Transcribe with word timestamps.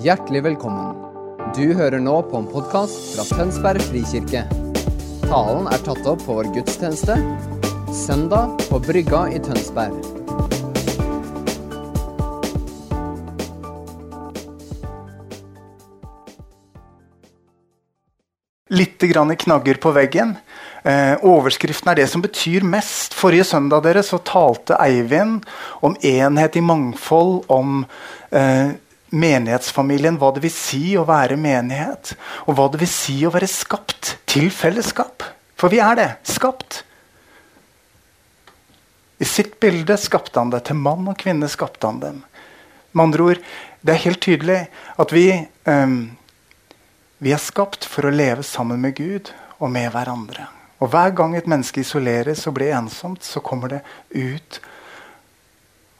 Hjertelig 0.00 0.40
velkommen. 0.46 0.94
Du 1.52 1.74
hører 1.76 2.00
nå 2.00 2.14
på 2.30 2.38
en 2.38 2.46
podkast 2.48 3.10
fra 3.12 3.24
Tønsberg 3.36 3.82
frikirke. 3.84 4.46
Talen 5.26 5.68
er 5.68 5.82
tatt 5.84 6.08
opp 6.08 6.22
på 6.24 6.38
vår 6.38 6.48
gudstjeneste 6.54 7.18
søndag 7.92 8.54
på 8.70 8.80
Brygga 8.80 9.26
i 9.28 9.42
Tønsberg. 9.44 10.00
Litt 18.72 19.04
grann 19.12 19.36
i 19.36 19.40
knagger 19.44 19.84
på 19.84 19.92
veggen. 20.00 20.38
Eh, 20.80 21.20
overskriften 21.20 21.92
er 21.92 22.00
det 22.00 22.08
som 22.08 22.24
betyr 22.24 22.64
mest. 22.64 23.12
Forrige 23.12 23.52
søndag 23.52 23.84
dere, 23.84 24.00
så 24.00 24.24
talte 24.24 24.80
Eivind 24.80 25.44
om 25.84 25.92
enhet 26.00 26.56
i 26.56 26.64
mangfold, 26.64 27.42
om 27.52 27.82
eh, 28.32 28.78
menighetsfamilien, 29.10 30.18
hva 30.20 30.30
det 30.34 30.42
vil 30.44 30.54
si 30.54 30.82
å 30.98 31.06
være 31.08 31.38
menighet. 31.40 32.14
Og 32.46 32.56
hva 32.56 32.68
det 32.72 32.80
vil 32.82 32.90
si 32.90 33.16
å 33.26 33.32
være 33.34 33.50
skapt 33.50 34.16
til 34.30 34.50
fellesskap. 34.54 35.24
For 35.58 35.72
vi 35.72 35.82
er 35.82 35.98
det. 35.98 36.10
Skapt. 36.28 36.82
I 39.20 39.26
sitt 39.28 39.58
bilde 39.60 39.98
skapte 40.00 40.40
han 40.40 40.52
det. 40.52 40.64
Til 40.68 40.78
mann 40.80 41.10
og 41.10 41.18
kvinne 41.20 41.50
skapte 41.50 41.90
han 41.90 42.00
dem. 42.00 42.22
Med 42.92 43.04
andre 43.04 43.26
ord, 43.32 43.42
det 43.84 43.94
er 43.94 44.06
helt 44.06 44.22
tydelig 44.24 44.62
at 45.00 45.12
vi, 45.14 45.26
um, 45.68 45.98
vi 47.20 47.34
er 47.34 47.42
skapt 47.42 47.86
for 47.86 48.08
å 48.08 48.14
leve 48.14 48.42
sammen 48.46 48.80
med 48.82 48.96
Gud 48.98 49.30
og 49.60 49.70
med 49.72 49.90
hverandre. 49.92 50.48
Og 50.80 50.88
Hver 50.92 51.12
gang 51.12 51.36
et 51.36 51.48
menneske 51.50 51.82
isoleres 51.84 52.46
og 52.48 52.56
blir 52.56 52.72
ensomt, 52.72 53.22
så 53.24 53.42
kommer 53.44 53.74
det 53.74 53.82
ut 54.16 54.60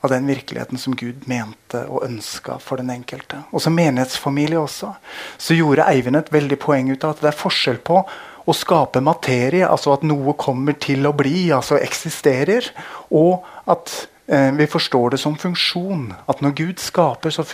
av 0.01 0.11
den 0.11 0.27
virkeligheten 0.27 0.79
som 0.79 0.97
Gud 0.97 1.29
mente 1.29 1.83
og 1.89 2.05
ønska 2.07 2.59
for 2.63 2.81
den 2.81 2.91
enkelte. 2.93 3.43
Og 3.52 3.63
som 3.63 3.77
menighetsfamilie 3.77 4.61
også, 4.61 4.95
så 5.38 5.57
gjorde 5.57 5.87
Eivind 5.91 6.16
et 6.16 6.33
veldig 6.33 6.59
poeng 6.61 6.91
ut 6.93 7.05
av 7.05 7.16
at 7.16 7.24
det 7.24 7.33
er 7.33 7.41
forskjell 7.41 7.80
på 7.85 8.01
å 8.49 8.55
skape 8.57 9.02
materie, 9.05 9.66
altså 9.69 9.93
at 9.95 10.07
noe 10.07 10.35
kommer 10.41 10.79
til 10.80 11.05
å 11.07 11.13
bli, 11.16 11.51
altså 11.55 11.77
eksisterer, 11.79 12.71
og 13.13 13.45
at 13.71 13.93
eh, 14.27 14.49
vi 14.57 14.66
forstår 14.71 15.15
det 15.15 15.21
som 15.23 15.37
funksjon. 15.39 16.09
At 16.30 16.41
når 16.41 16.57
Gud 16.63 16.83
skaper, 16.83 17.35
så 17.35 17.45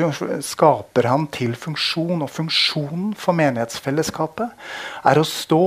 skaper 0.45 1.11
han 1.11 1.27
til 1.35 1.57
funksjon. 1.59 2.23
Og 2.23 2.31
funksjonen 2.31 3.11
for 3.19 3.37
menighetsfellesskapet 3.37 4.55
er 5.11 5.19
å 5.20 5.27
stå 5.27 5.67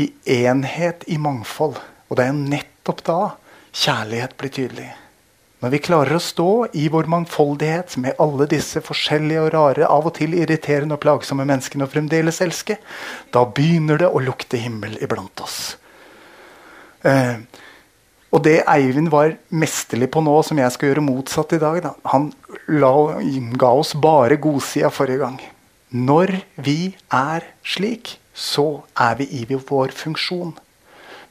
i 0.00 0.12
enhet 0.38 1.04
i 1.10 1.18
mangfold. 1.18 1.80
Og 2.06 2.20
det 2.20 2.28
er 2.28 2.38
nettopp 2.38 3.02
da 3.06 3.20
kjærlighet 3.76 4.38
blir 4.38 4.54
tydelig. 4.54 4.92
Når 5.64 5.72
vi 5.72 5.80
klarer 5.80 6.18
å 6.18 6.20
stå 6.20 6.50
i 6.76 6.84
vår 6.92 7.06
mangfoldighet 7.08 7.94
med 8.02 8.18
alle 8.20 8.44
disse 8.50 8.82
forskjellige 8.84 9.46
og 9.46 9.52
rare, 9.54 9.86
av 9.88 10.08
og 10.10 10.12
til 10.18 10.34
irriterende 10.36 10.98
og 10.98 11.00
plagsomme 11.00 11.46
menneskene 11.48 11.86
og 11.86 11.94
fremdeles 11.94 12.42
elske, 12.44 12.76
da 13.32 13.46
begynner 13.48 14.02
det 14.02 14.10
å 14.12 14.20
lukte 14.20 14.60
himmel 14.60 14.98
iblant 15.00 15.40
oss. 15.40 15.78
Eh, 17.08 17.40
og 18.36 18.42
det 18.44 18.58
Eivind 18.68 19.08
var 19.08 19.38
mesterlig 19.48 20.10
på 20.12 20.20
nå, 20.26 20.34
som 20.44 20.60
jeg 20.60 20.74
skal 20.74 20.90
gjøre 20.90 21.06
motsatt 21.06 21.54
i 21.56 21.60
dag 21.62 21.78
da, 21.86 21.94
Han 22.12 22.28
la, 22.68 22.92
ga 23.56 23.70
oss 23.80 23.94
bare 23.96 24.36
godsida 24.36 24.90
forrige 24.92 25.22
gang. 25.24 25.38
Når 25.88 26.34
vi 26.60 26.96
er 27.08 27.46
slik, 27.64 28.18
så 28.36 28.82
er 28.92 29.16
vi 29.22 29.30
i 29.40 29.46
vår 29.48 29.94
funksjon. 29.96 30.52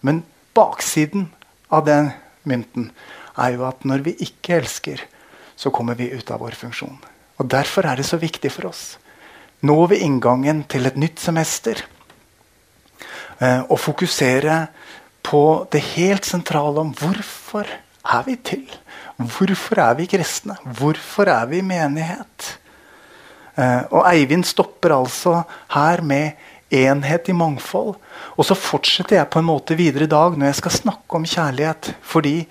Men 0.02 0.24
baksiden 0.58 1.30
av 1.70 1.86
den 1.86 2.10
mynten 2.48 2.90
er 3.38 3.56
jo 3.56 3.66
at 3.68 3.86
når 3.88 4.06
vi 4.06 4.16
ikke 4.28 4.60
elsker, 4.60 5.02
så 5.56 5.72
kommer 5.72 5.96
vi 5.96 6.12
ut 6.12 6.32
av 6.32 6.42
vår 6.44 6.56
funksjon. 6.60 6.98
Og 7.40 7.50
Derfor 7.52 7.88
er 7.88 8.00
det 8.00 8.08
så 8.08 8.20
viktig 8.20 8.52
for 8.52 8.72
oss 8.72 8.96
nå 9.66 9.76
ved 9.90 10.04
inngangen 10.04 10.64
til 10.70 10.86
et 10.86 10.98
nytt 11.00 11.22
semester 11.22 11.80
eh, 13.40 13.78
fokusere 13.80 14.66
på 15.26 15.44
det 15.74 15.82
helt 15.96 16.28
sentrale 16.28 16.84
om 16.84 16.92
hvorfor 16.94 17.66
er 17.66 18.26
vi 18.28 18.36
til? 18.36 18.66
Hvorfor 19.18 19.80
er 19.82 19.96
vi 19.98 20.10
kristne? 20.12 20.58
Hvorfor 20.64 21.32
er 21.32 21.48
vi 21.50 21.64
menighet? 21.66 22.52
Eh, 23.58 23.82
og 23.90 24.04
Eivind 24.12 24.46
stopper 24.46 24.94
altså 25.00 25.42
her 25.74 26.02
med 26.02 26.32
enhet 26.70 27.30
i 27.30 27.38
mangfold. 27.38 27.96
Og 28.38 28.46
så 28.46 28.58
fortsetter 28.58 29.18
jeg 29.18 29.32
på 29.32 29.40
en 29.40 29.50
måte 29.50 29.78
videre 29.80 30.06
i 30.06 30.12
dag 30.12 30.38
når 30.38 30.52
jeg 30.52 30.62
skal 30.62 30.78
snakke 30.82 31.18
om 31.18 31.26
kjærlighet. 31.26 31.94
Fordi 32.04 32.44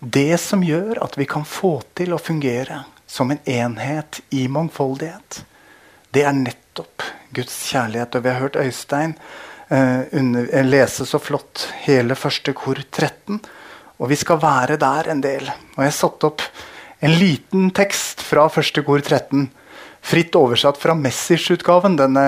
det 0.00 0.38
som 0.40 0.64
gjør 0.64 0.98
at 1.04 1.18
vi 1.20 1.26
kan 1.28 1.44
få 1.44 1.78
til 1.96 2.14
å 2.16 2.20
fungere 2.20 2.84
som 3.06 3.30
en 3.30 3.40
enhet 3.44 4.22
i 4.32 4.46
mangfoldighet, 4.48 5.42
det 6.10 6.24
er 6.24 6.36
nettopp 6.36 7.04
Guds 7.36 7.56
kjærlighet. 7.68 8.16
Og 8.16 8.24
vi 8.24 8.32
har 8.32 8.40
hørt 8.40 8.58
Øystein 8.58 9.14
eh, 9.68 10.02
under, 10.16 10.48
eh, 10.48 10.66
lese 10.66 11.06
så 11.06 11.20
flott 11.22 11.68
hele 11.84 12.16
første 12.18 12.54
kor 12.56 12.80
13. 12.80 13.42
Og 14.00 14.08
vi 14.10 14.16
skal 14.16 14.40
være 14.40 14.78
der 14.80 15.10
en 15.12 15.20
del. 15.20 15.50
Og 15.76 15.84
jeg 15.84 15.96
satte 15.98 16.30
opp 16.30 16.46
en 17.00 17.16
liten 17.20 17.68
tekst 17.76 18.24
fra 18.24 18.48
første 18.48 18.82
kor 18.86 19.04
13. 19.04 19.50
Fritt 20.00 20.36
oversatt 20.38 20.80
fra 20.80 20.96
Messers-utgaven. 20.96 21.98
Denne 22.00 22.24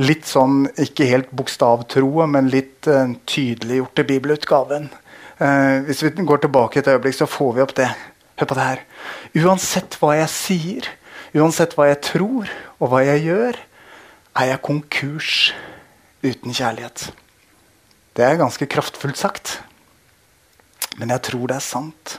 litt 0.00 0.24
sånn, 0.24 0.64
ikke 0.80 1.10
helt 1.10 1.30
bokstavtroe, 1.36 2.26
men 2.32 2.48
litt 2.48 2.88
eh, 2.88 3.12
tydeliggjorte 3.28 4.08
bibelutgaven. 4.08 4.88
Uh, 5.40 5.80
hvis 5.88 6.02
vi 6.04 6.10
går 6.12 6.42
tilbake 6.44 6.78
et 6.78 6.88
øyeblikk, 6.92 7.16
så 7.16 7.26
får 7.26 7.52
vi 7.56 7.62
opp 7.64 7.76
det. 7.78 7.88
Hør 8.40 8.46
på 8.50 8.56
det 8.58 8.66
her. 8.66 8.84
Uansett 9.40 9.96
hva 10.00 10.14
jeg 10.18 10.32
sier, 10.32 10.88
uansett 11.36 11.76
hva 11.76 11.88
jeg 11.88 12.00
tror 12.04 12.50
og 12.78 12.92
hva 12.92 13.00
jeg 13.06 13.24
gjør, 13.28 13.58
er 14.36 14.50
jeg 14.52 14.62
konkurs 14.64 15.32
uten 16.22 16.54
kjærlighet. 16.54 17.10
Det 18.16 18.24
er 18.26 18.40
ganske 18.40 18.66
kraftfullt 18.68 19.16
sagt, 19.16 19.62
men 21.00 21.12
jeg 21.14 21.24
tror 21.30 21.46
det 21.48 21.56
er 21.56 21.64
sant. 21.64 22.16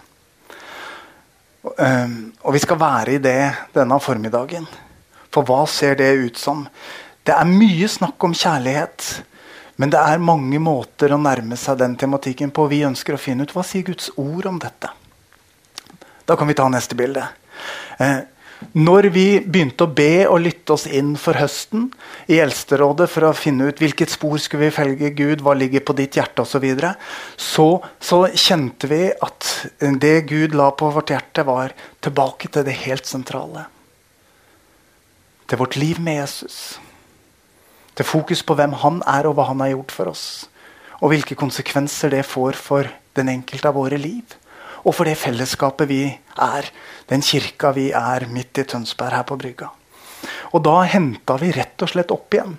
Og 1.62 2.54
vi 2.56 2.62
skal 2.64 2.80
være 2.82 3.16
i 3.16 3.22
det 3.22 3.52
denne 3.76 4.00
formiddagen. 4.02 4.66
For 5.32 5.46
hva 5.46 5.64
ser 5.70 5.98
det 6.00 6.10
ut 6.18 6.40
som? 6.40 6.66
Det 7.26 7.36
er 7.36 7.50
mye 7.50 7.90
snakk 7.92 8.24
om 8.26 8.34
kjærlighet. 8.34 9.12
Men 9.80 9.94
det 9.94 10.02
er 10.02 10.24
mange 10.24 10.60
måter 10.62 11.14
å 11.14 11.22
nærme 11.22 11.58
seg 11.60 11.80
den 11.80 11.96
tematikken 12.00 12.52
på. 12.54 12.68
Vi 12.72 12.84
ønsker 12.88 13.16
å 13.16 13.22
finne 13.22 13.48
ut 13.48 13.54
hva 13.56 13.64
sier 13.66 13.88
Guds 13.88 14.12
ord 14.20 14.50
om 14.50 14.60
dette. 14.62 14.92
Da 16.28 16.38
kan 16.38 16.50
vi 16.50 16.58
ta 16.58 16.68
neste 16.70 16.98
bilde. 16.98 17.24
Eh, 18.00 18.20
når 18.78 19.08
vi 19.10 19.26
begynte 19.42 19.88
å 19.88 19.92
be 19.92 20.28
og 20.30 20.44
lytte 20.44 20.76
oss 20.76 20.86
inn 20.86 21.16
for 21.20 21.38
høsten 21.40 21.88
i 22.30 22.38
Eldsterådet 22.44 23.08
for 23.10 23.26
å 23.26 23.34
finne 23.36 23.72
ut 23.72 23.82
hvilket 23.82 24.14
spor 24.14 24.38
skulle 24.40 24.68
vi 24.68 24.76
følge 24.76 25.10
Gud, 25.18 25.42
hva 25.42 25.56
ligger 25.58 25.82
på 25.86 25.96
ditt 25.98 26.20
hjerte 26.20 26.46
osv., 26.46 26.54
så, 26.54 26.62
videre, 26.62 26.94
så 27.36 27.68
så 28.00 28.22
kjente 28.30 28.88
vi 28.92 29.02
at 29.12 29.50
det 30.04 30.16
Gud 30.30 30.54
la 30.58 30.70
på 30.78 30.92
vårt 30.94 31.10
hjerte, 31.10 31.46
var 31.48 31.74
tilbake 32.06 32.52
til 32.54 32.68
det 32.68 32.78
helt 32.86 33.10
sentrale. 33.10 33.66
Til 35.50 35.60
vårt 35.60 35.76
liv 35.82 36.00
med 36.00 36.22
Jesus. 36.22 36.78
Til 37.96 38.08
fokus 38.08 38.44
på 38.44 38.56
hvem 38.56 38.78
han 38.84 39.02
er, 39.10 39.28
og 39.28 39.36
hva 39.36 39.50
han 39.50 39.64
har 39.64 39.74
gjort 39.74 39.92
for 39.96 40.12
oss. 40.14 40.26
Og 41.02 41.12
hvilke 41.12 41.36
konsekvenser 41.36 42.14
det 42.14 42.24
får 42.30 42.60
for 42.60 42.90
den 43.18 43.32
enkelte 43.34 43.68
av 43.68 43.78
våre 43.80 44.00
liv. 44.00 44.38
Og 44.86 44.96
for 44.96 45.06
det 45.06 45.20
fellesskapet 45.20 45.90
vi 45.90 46.02
er, 46.10 46.72
den 47.12 47.22
kirka 47.26 47.74
vi 47.76 47.92
er 47.92 48.26
midt 48.32 48.62
i 48.62 48.66
Tønsberg 48.66 49.18
her 49.20 49.28
på 49.28 49.38
brygga. 49.38 49.70
Og 50.54 50.64
da 50.66 50.82
henta 50.90 51.38
vi 51.42 51.52
rett 51.56 51.82
og 51.82 51.90
slett 51.90 52.12
opp 52.14 52.34
igjen 52.36 52.58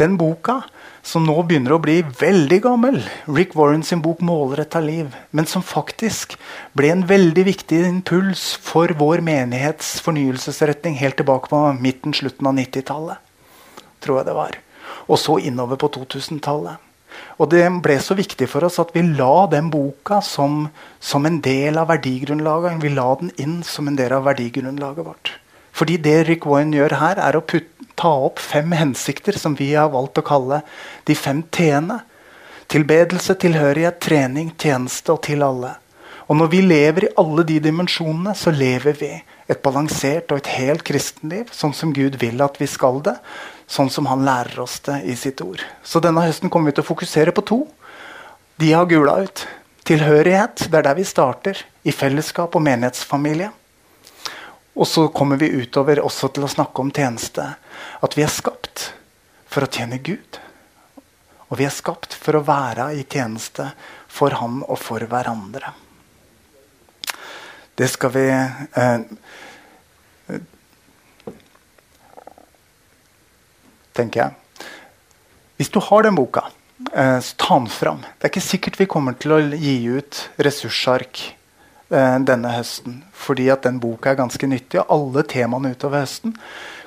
den 0.00 0.16
boka 0.20 0.60
som 1.06 1.24
nå 1.24 1.36
begynner 1.46 1.76
å 1.76 1.80
bli 1.80 2.00
veldig 2.18 2.58
gammel. 2.64 2.98
Rick 3.30 3.54
Warren 3.56 3.84
sin 3.86 4.02
bok 4.02 4.20
'Målretta 4.20 4.82
liv'. 4.82 5.14
Men 5.30 5.46
som 5.46 5.62
faktisk 5.62 6.36
ble 6.74 6.90
en 6.90 7.06
veldig 7.06 7.44
viktig 7.44 7.78
impuls 7.86 8.58
for 8.60 8.88
vår 8.88 9.22
menighets 9.22 10.00
fornyelsesretning 10.00 10.98
helt 10.98 11.16
tilbake 11.16 11.48
på 11.48 11.80
midten, 11.80 12.12
slutten 12.12 12.46
av 12.46 12.54
90-tallet. 12.54 13.18
Tror 14.00 14.18
jeg 14.18 14.26
det 14.26 14.34
var 14.34 14.65
og 15.06 15.20
så 15.20 15.38
innover 15.38 15.78
på 15.80 15.90
2000-tallet. 15.94 16.82
Og 17.40 17.50
det 17.52 17.64
ble 17.84 17.96
så 18.00 18.16
viktig 18.16 18.48
for 18.48 18.66
oss 18.66 18.78
at 18.82 18.92
vi 18.96 19.04
la 19.04 19.46
den 19.52 19.68
boka 19.72 20.20
som, 20.24 20.66
som, 21.00 21.26
en 21.28 21.40
del 21.44 21.78
av 21.80 21.90
verdigrunnlaget. 21.92 22.80
Vi 22.82 22.92
la 22.96 23.08
den 23.20 23.32
inn 23.40 23.58
som 23.64 23.88
en 23.88 23.98
del 23.98 24.14
av 24.16 24.26
verdigrunnlaget 24.28 25.06
vårt. 25.06 25.32
Fordi 25.76 25.98
det 26.00 26.22
Rick 26.28 26.46
Warren 26.48 26.72
gjør 26.72 26.96
her, 27.00 27.20
er 27.20 27.36
å 27.36 27.44
putte, 27.44 27.72
ta 27.96 28.10
opp 28.26 28.40
fem 28.44 28.74
hensikter 28.76 29.38
som 29.40 29.54
vi 29.56 29.70
har 29.72 29.88
valgt 29.88 30.18
å 30.20 30.24
kalle 30.24 30.60
de 31.08 31.14
fem 31.16 31.40
t-ene. 31.52 32.02
Tilbedelse, 32.68 33.36
tilhørighet, 33.40 34.02
trening, 34.04 34.50
tjeneste 34.60 35.14
og 35.14 35.22
til 35.24 35.44
alle. 35.46 35.70
Og 36.26 36.36
når 36.36 36.50
vi 36.52 36.60
lever 36.64 37.06
i 37.06 37.12
alle 37.22 37.44
de 37.48 37.56
dimensjonene, 37.62 38.34
så 38.36 38.52
lever 38.52 38.98
vi 39.00 39.12
et 39.48 39.62
balansert 39.62 40.32
og 40.34 40.42
et 40.42 40.50
helt 40.58 40.84
kristenliv, 40.84 41.52
sånn 41.54 41.72
som 41.76 41.94
Gud 41.96 42.18
vil 42.20 42.42
at 42.44 42.58
vi 42.60 42.68
skal 42.68 42.98
det 43.06 43.14
sånn 43.66 43.90
som 43.90 44.06
han 44.06 44.24
lærer 44.26 44.60
oss 44.62 44.78
det 44.86 45.00
i 45.10 45.16
sitt 45.18 45.40
ord. 45.42 45.62
Så 45.82 46.00
denne 46.02 46.24
høsten 46.26 46.50
kommer 46.50 46.70
vi 46.70 46.78
til 46.78 46.86
å 46.86 46.90
fokusere 46.90 47.34
på 47.34 47.44
to. 47.46 47.60
De 48.56 48.72
har 48.72 48.88
gula 48.88 49.18
ut. 49.26 49.46
Tilhørighet, 49.86 50.66
det 50.70 50.80
er 50.80 50.86
der 50.88 50.98
vi 50.98 51.06
starter. 51.06 51.58
I 51.86 51.94
fellesskap 51.94 52.56
og 52.56 52.64
menighetsfamilie. 52.66 53.50
Og 54.76 54.88
så 54.88 55.06
kommer 55.08 55.40
vi 55.40 55.52
utover 55.62 56.02
også 56.04 56.30
til 56.34 56.46
å 56.46 56.50
snakke 56.52 56.82
om 56.82 56.92
tjeneste. 56.94 57.46
At 58.02 58.16
vi 58.16 58.24
er 58.26 58.32
skapt 58.32 58.90
for 59.48 59.64
å 59.64 59.70
tjene 59.72 59.98
Gud. 60.04 60.40
Og 61.48 61.60
vi 61.60 61.66
er 61.66 61.74
skapt 61.74 62.16
for 62.18 62.36
å 62.38 62.44
være 62.46 62.90
i 62.98 63.04
tjeneste 63.06 63.70
for 64.10 64.34
Han 64.40 64.62
og 64.66 64.78
for 64.82 65.04
hverandre. 65.06 65.72
Det 67.76 67.88
skal 67.92 68.12
vi 68.14 68.26
eh, 68.32 69.00
Tenker 73.96 74.22
jeg. 74.22 74.68
Hvis 75.56 75.72
du 75.72 75.80
har 75.80 76.04
den 76.04 76.16
boka, 76.18 76.44
eh, 76.92 77.18
så 77.20 77.36
ta 77.40 77.58
den 77.58 77.70
fram. 77.72 78.04
Det 78.04 78.28
er 78.28 78.34
ikke 78.34 78.44
sikkert 78.44 78.80
vi 78.80 78.90
kommer 78.92 79.16
til 79.16 79.32
å 79.32 79.40
gi 79.40 79.76
ut 79.88 80.22
ressursark 80.36 81.22
eh, 81.88 82.16
denne 82.28 82.52
høsten. 82.58 83.02
Fordi 83.16 83.48
at 83.52 83.64
den 83.64 83.80
boka 83.80 84.12
er 84.12 84.20
ganske 84.20 84.50
nyttig, 84.50 84.82
og 84.82 84.92
alle 84.98 85.24
temaene 85.24 85.72
utover 85.72 86.04
høsten 86.04 86.36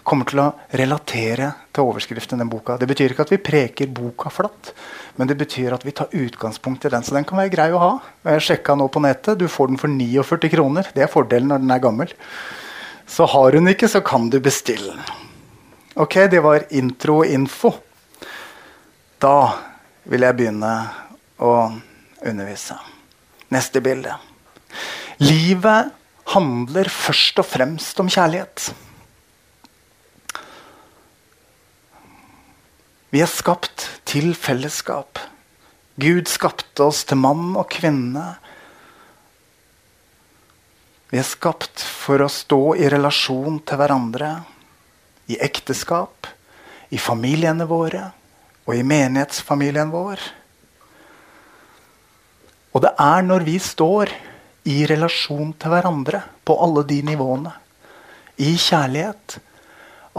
kommer 0.09 0.29
til 0.29 0.41
å 0.41 0.51
relatere 0.79 1.51
til 1.73 1.89
overskriften 1.89 2.37
i 2.37 2.43
den 2.43 2.51
boka. 2.51 2.77
Det 2.79 2.87
betyr 2.89 3.13
ikke 3.13 3.25
at 3.27 3.33
vi 3.33 3.41
preker 3.49 3.91
boka 3.93 4.31
flatt, 4.33 4.71
men 5.19 5.29
det 5.29 5.37
betyr 5.37 5.75
at 5.75 5.85
vi 5.85 5.93
tar 5.97 6.13
utgangspunkt 6.15 6.85
i 6.85 6.93
den. 6.93 7.05
Så 7.05 7.17
den 7.17 7.27
kan 7.29 7.41
være 7.41 7.53
grei 7.53 7.69
å 7.73 7.81
ha. 7.81 7.91
Jeg 8.31 8.45
sjekka 8.47 8.77
nå 8.77 8.87
på 8.93 9.03
nettet. 9.03 9.37
Du 9.41 9.47
får 9.51 9.73
den 9.73 9.81
for 9.81 9.91
49 9.91 10.53
kroner. 10.53 10.89
Det 10.95 11.05
er 11.05 11.11
fordelen 11.11 11.51
når 11.51 11.65
den 11.65 11.73
er 11.75 11.83
gammel. 11.83 12.13
Så 13.09 13.25
har 13.33 13.57
hun 13.57 13.73
ikke, 13.73 13.89
så 13.89 14.01
kan 14.05 14.29
du 14.29 14.39
bestille 14.41 14.93
den. 14.93 15.28
Ok, 15.99 16.15
det 16.31 16.39
var 16.39 16.63
intro 16.69 17.17
og 17.19 17.27
info. 17.27 17.73
Da 19.19 19.51
vil 20.07 20.23
jeg 20.23 20.35
begynne 20.37 20.69
å 21.43 21.49
undervise. 22.23 22.77
Neste 23.51 23.81
bilde. 23.83 24.13
Livet 25.19 25.89
handler 26.31 26.87
først 26.87 27.41
og 27.43 27.47
fremst 27.49 27.99
om 27.99 28.07
kjærlighet. 28.07 28.69
Vi 33.11 33.19
er 33.19 33.31
skapt 33.33 33.89
til 34.07 34.31
fellesskap. 34.39 35.19
Gud 35.99 36.31
skapte 36.31 36.85
oss 36.85 37.01
til 37.09 37.19
mann 37.19 37.57
og 37.59 37.67
kvinne. 37.75 38.23
Vi 41.11 41.19
er 41.19 41.27
skapt 41.27 41.83
for 41.83 42.23
å 42.23 42.31
stå 42.31 42.61
i 42.79 42.87
relasjon 42.95 43.59
til 43.67 43.81
hverandre. 43.83 44.31
I 45.29 45.37
ekteskap, 45.45 46.27
i 46.89 46.97
familiene 46.97 47.67
våre 47.69 48.09
og 48.65 48.75
i 48.75 48.83
menighetsfamilien 48.85 49.91
vår. 49.93 50.21
Og 52.73 52.83
det 52.85 52.91
er 53.01 53.25
når 53.25 53.45
vi 53.47 53.57
står 53.61 54.11
i 54.69 54.83
relasjon 54.89 55.53
til 55.57 55.73
hverandre 55.73 56.21
på 56.45 56.57
alle 56.61 56.83
de 56.89 56.99
nivåene, 57.05 57.53
i 58.39 58.55
kjærlighet, 58.55 59.39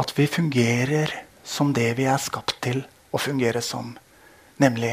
at 0.00 0.12
vi 0.16 0.26
fungerer 0.28 1.12
som 1.44 1.72
det 1.74 1.92
vi 1.98 2.06
er 2.10 2.20
skapt 2.20 2.58
til 2.62 2.82
å 3.10 3.20
fungere 3.20 3.62
som. 3.64 3.94
Nemlig 4.60 4.92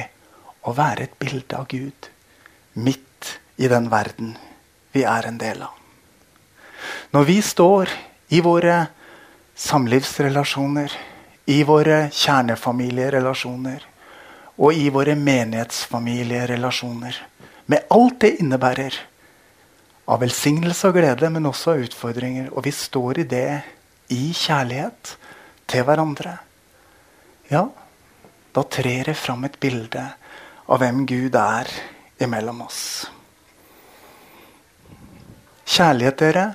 å 0.67 0.73
være 0.75 1.07
et 1.07 1.17
bilde 1.19 1.57
av 1.57 1.67
Gud 1.71 2.09
midt 2.77 3.33
i 3.57 3.69
den 3.69 3.89
verden 3.91 4.35
vi 4.93 5.03
er 5.03 5.27
en 5.27 5.39
del 5.41 5.63
av. 5.65 5.73
Når 7.13 7.27
vi 7.27 7.37
står 7.43 7.91
i 8.33 8.41
våre 8.45 8.77
samlivsrelasjoner, 9.57 10.92
i 11.48 11.63
våre 11.63 12.09
kjernefamilierelasjoner 12.12 13.86
og 14.57 14.74
i 14.74 14.89
våre 14.92 15.15
menighetsfamilierelasjoner, 15.15 17.27
med 17.65 17.80
alt 17.94 18.19
det 18.24 18.36
innebærer 18.42 18.94
av 20.07 20.19
velsignelse 20.24 20.88
og 20.89 20.95
glede, 20.98 21.30
men 21.31 21.45
også 21.48 21.71
av 21.74 21.80
utfordringer, 21.88 22.48
og 22.51 22.65
vi 22.68 22.71
står 22.75 23.13
i 23.24 23.25
det 23.31 23.62
i 24.13 24.33
kjærlighet 24.36 25.18
til 25.68 25.81
hverandre, 25.88 26.33
ja, 27.51 27.63
da 28.51 28.62
trer 28.68 29.03
det 29.12 29.18
fram 29.19 29.44
et 29.48 29.60
bilde 29.62 30.06
av 30.68 30.80
hvem 30.81 31.06
Gud 31.07 31.36
er 31.39 31.68
imellom 32.24 32.62
oss. 32.65 32.81
Kjærlighet, 35.68 36.19
dere, 36.19 36.45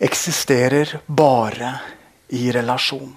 eksisterer 0.00 1.00
bare 1.06 1.70
i 1.76 1.99
relasjon. 2.54 3.12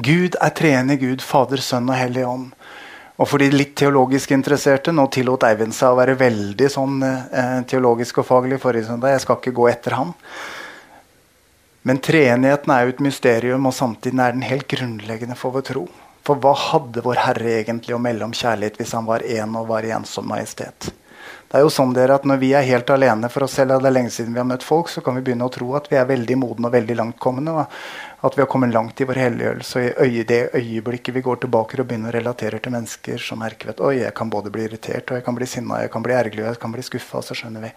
Gud 0.00 0.36
er 0.40 0.54
treende 0.56 0.96
Gud, 1.00 1.20
Fader, 1.20 1.60
Sønn 1.60 1.90
og 1.90 1.98
Hellig 1.98 2.24
Ånd. 2.26 2.52
Og 3.20 3.28
for 3.28 3.42
de 3.42 3.50
litt 3.52 3.74
teologisk 3.76 4.30
interesserte, 4.32 4.94
nå 4.96 5.04
tillot 5.12 5.44
Eivind 5.44 5.76
seg 5.76 5.92
å 5.92 5.98
være 5.98 6.16
veldig 6.20 6.68
sånn 6.72 7.02
eh, 7.04 7.58
teologisk 7.68 8.22
og 8.22 8.28
faglig 8.30 8.60
forrige 8.62 8.88
søndag. 8.88 9.12
Jeg 9.12 9.24
skal 9.26 9.40
ikke 9.40 9.56
gå 9.58 9.66
etter 9.68 9.98
han. 9.98 10.14
Men 11.84 12.00
treenigheten 12.04 12.72
er 12.72 12.86
jo 12.86 12.94
et 12.94 13.02
mysterium, 13.04 13.68
og 13.68 13.76
samtidig 13.76 14.22
er 14.24 14.36
den 14.36 14.46
helt 14.46 14.68
grunnleggende 14.70 15.36
for 15.36 15.52
vår 15.56 15.66
tro. 15.68 15.84
For 16.24 16.40
hva 16.40 16.54
hadde 16.56 17.04
vår 17.04 17.20
Herre 17.26 17.58
egentlig 17.58 17.96
å 17.96 18.00
melde 18.00 18.24
om 18.28 18.34
kjærlighet 18.36 18.80
hvis 18.80 18.96
han 18.96 19.08
var 19.08 19.24
én 19.24 19.52
og 19.58 19.68
var 19.68 19.84
i 19.84 19.92
ensom 19.96 20.28
majestet? 20.28 20.90
Det 21.50 21.58
er 21.58 21.64
jo 21.64 21.70
sånn 21.74 21.90
dere 21.96 22.14
at 22.14 22.26
Når 22.28 22.38
vi 22.38 22.52
er 22.54 22.62
helt 22.62 22.90
alene 22.94 23.28
for 23.32 23.42
oss 23.42 23.56
selv, 23.58 23.74
og 23.74 23.82
det 23.82 23.90
er 23.90 23.96
lenge 23.96 24.12
siden 24.14 24.36
vi 24.36 24.38
har 24.38 24.46
møtt 24.46 24.62
folk, 24.62 24.88
så 24.88 25.02
kan 25.02 25.16
vi 25.18 25.24
begynne 25.26 25.48
å 25.48 25.50
tro 25.50 25.72
at 25.74 25.88
vi 25.90 25.96
er 25.98 26.06
veldig 26.06 26.36
modne 26.38 26.68
og 26.68 26.76
veldig 26.76 26.94
langtkommende. 27.00 27.54
Og 28.20 28.28
at 28.28 28.36
vi 28.36 28.44
har 28.44 28.50
kommet 28.52 28.70
langt 28.70 29.00
i 29.02 29.08
vår 29.08 29.18
helliggjørelse. 29.18 29.82
Og 29.98 30.14
i 30.20 30.22
det 30.28 30.40
øyeblikket 30.54 31.16
vi 31.16 31.24
går 31.26 31.40
tilbake 31.42 31.80
og 31.80 31.88
begynner 31.90 32.14
å 32.14 32.18
relatere 32.20 32.60
til 32.62 32.76
mennesker 32.76 33.18
som 33.24 33.42
merker 33.42 33.72
at 33.74 33.82
oi, 33.82 33.96
jeg 34.04 34.14
kan 34.14 34.30
både 34.30 34.52
bli 34.54 34.68
irritert, 34.68 35.10
og 35.10 35.18
jeg 35.18 35.26
kan 35.26 35.40
bli 35.40 35.48
sinna, 35.50 35.80
jeg 35.82 35.90
kan 35.90 36.06
bli 36.06 36.14
ergerlig, 36.14 36.44
og 36.44 36.52
jeg 36.52 36.62
kan 36.62 36.76
bli 36.76 36.86
skuffa, 36.86 37.24
så 37.26 37.34
skjønner 37.34 37.66
vi 37.66 37.74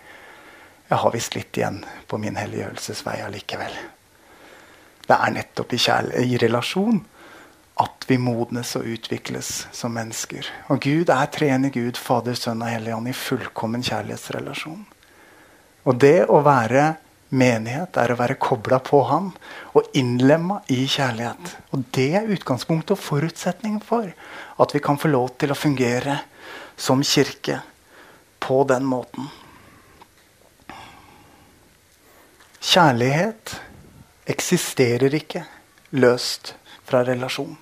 jeg 0.93 0.99
har 0.99 1.13
visst 1.15 1.33
litt 1.33 1.57
igjen 1.57 1.79
på 2.05 2.19
min 2.21 2.35
helliggjørelsesvei 2.37 3.15
allikevel. 3.25 3.77
Det 5.07 5.15
er 5.15 5.33
nettopp 5.33 5.73
i, 5.73 5.79
i 6.21 6.37
relasjon 6.37 6.99
at 7.81 8.05
vi 8.07 8.19
modnes 8.21 8.75
og 8.77 8.85
utvikles 8.85 9.67
som 9.73 9.95
mennesker. 9.97 10.45
Og 10.69 10.81
Gud 10.83 11.09
er 11.09 11.29
treende 11.33 11.71
Gud, 11.73 11.97
Fader, 11.97 12.37
Sønn 12.37 12.61
og 12.61 12.69
Hellig 12.69 12.93
Ånd 12.93 13.09
i 13.09 13.15
fullkommen 13.17 13.85
kjærlighetsrelasjon. 13.85 14.83
Og 15.83 15.97
det 15.99 16.27
å 16.29 16.43
være 16.45 16.93
menighet 17.33 17.97
er 17.97 18.13
å 18.13 18.17
være 18.19 18.37
kobla 18.41 18.77
på 18.83 19.01
Han 19.09 19.31
og 19.73 19.89
innlemma 19.97 20.61
i 20.71 20.83
kjærlighet. 20.85 21.55
Og 21.73 21.85
det 21.95 22.09
er 22.19 22.29
utgangspunktet 22.35 22.95
og 22.95 23.01
forutsetningen 23.01 23.81
for 23.83 24.11
at 24.61 24.75
vi 24.75 24.81
kan 24.83 24.99
få 25.01 25.09
lov 25.09 25.33
til 25.41 25.53
å 25.53 25.57
fungere 25.57 26.19
som 26.77 27.01
kirke 27.03 27.59
på 28.43 28.61
den 28.69 28.85
måten. 28.85 29.29
Kjærlighet 32.63 33.57
eksisterer 34.29 35.13
ikke 35.17 35.43
løst 35.99 36.53
fra 36.87 37.03
relasjon. 37.05 37.57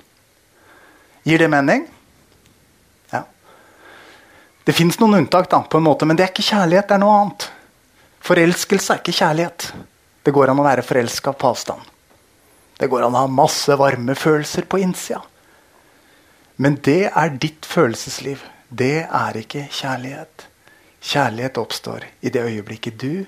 Gir 1.24 1.40
det 1.40 1.48
mening? 1.48 1.86
Ja. 3.12 3.24
Det 4.64 4.74
fins 4.74 5.00
noen 5.00 5.20
unntak, 5.22 5.50
da, 5.50 5.62
på 5.62 5.78
en 5.78 5.86
måte, 5.86 6.06
men 6.06 6.18
det 6.18 6.26
er 6.26 6.34
ikke 6.34 6.48
kjærlighet. 6.50 6.88
Det 6.90 6.98
er 6.98 7.04
noe 7.04 7.18
annet. 7.20 7.48
Forelskelse 8.22 8.94
er 8.94 9.02
ikke 9.02 9.18
kjærlighet. 9.18 9.72
Det 10.24 10.34
går 10.34 10.52
an 10.52 10.62
å 10.62 10.66
være 10.66 10.86
forelska 10.86 11.34
på 11.34 11.52
avstand. 11.54 11.82
Det 12.78 12.90
går 12.90 13.06
an 13.06 13.18
å 13.18 13.26
ha 13.26 13.30
masse 13.30 13.76
varme 13.78 14.16
følelser 14.18 14.66
på 14.70 14.82
innsida. 14.82 15.22
Men 16.62 16.78
det 16.86 17.10
er 17.10 17.38
ditt 17.42 17.66
følelsesliv. 17.66 18.42
Det 18.70 19.06
er 19.06 19.38
ikke 19.38 19.68
kjærlighet. 19.70 20.48
Kjærlighet 21.02 21.58
oppstår 21.58 22.06
i 22.22 22.30
det 22.34 22.44
øyeblikket 22.46 22.98
du 23.02 23.26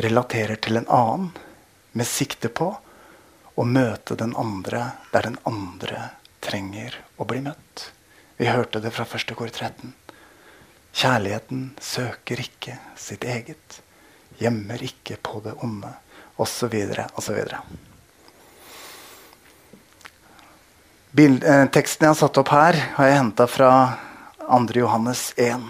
relaterer 0.00 0.58
til 0.62 0.78
en 0.78 0.86
annen 0.86 1.30
med 1.98 2.06
sikte 2.06 2.50
på 2.54 2.70
å 3.58 3.66
møte 3.66 4.14
den 4.18 4.36
andre 4.38 4.84
der 5.10 5.26
den 5.26 5.38
andre 5.46 6.04
trenger 6.40 6.96
å 7.20 7.26
bli 7.28 7.42
møtt. 7.44 7.90
Vi 8.40 8.48
hørte 8.48 8.80
det 8.80 8.92
fra 8.96 9.04
første 9.08 9.36
kor 9.36 9.50
13. 9.52 9.92
Kjærligheten 10.96 11.70
søker 11.80 12.40
ikke 12.42 12.78
sitt 12.98 13.24
eget, 13.24 13.80
gjemmer 14.40 14.82
ikke 14.82 15.18
på 15.22 15.42
det 15.44 15.52
onde, 15.62 15.92
osv., 16.40 16.74
osv. 17.20 17.38
Eh, 21.10 21.66
teksten 21.74 22.06
jeg 22.06 22.14
har 22.14 22.18
satt 22.18 22.40
opp 22.40 22.50
her, 22.54 22.80
har 22.96 23.10
jeg 23.10 23.20
henta 23.20 23.46
fra 23.50 23.70
2. 24.46 24.78
Johannes 24.80 25.30
1. 25.36 25.68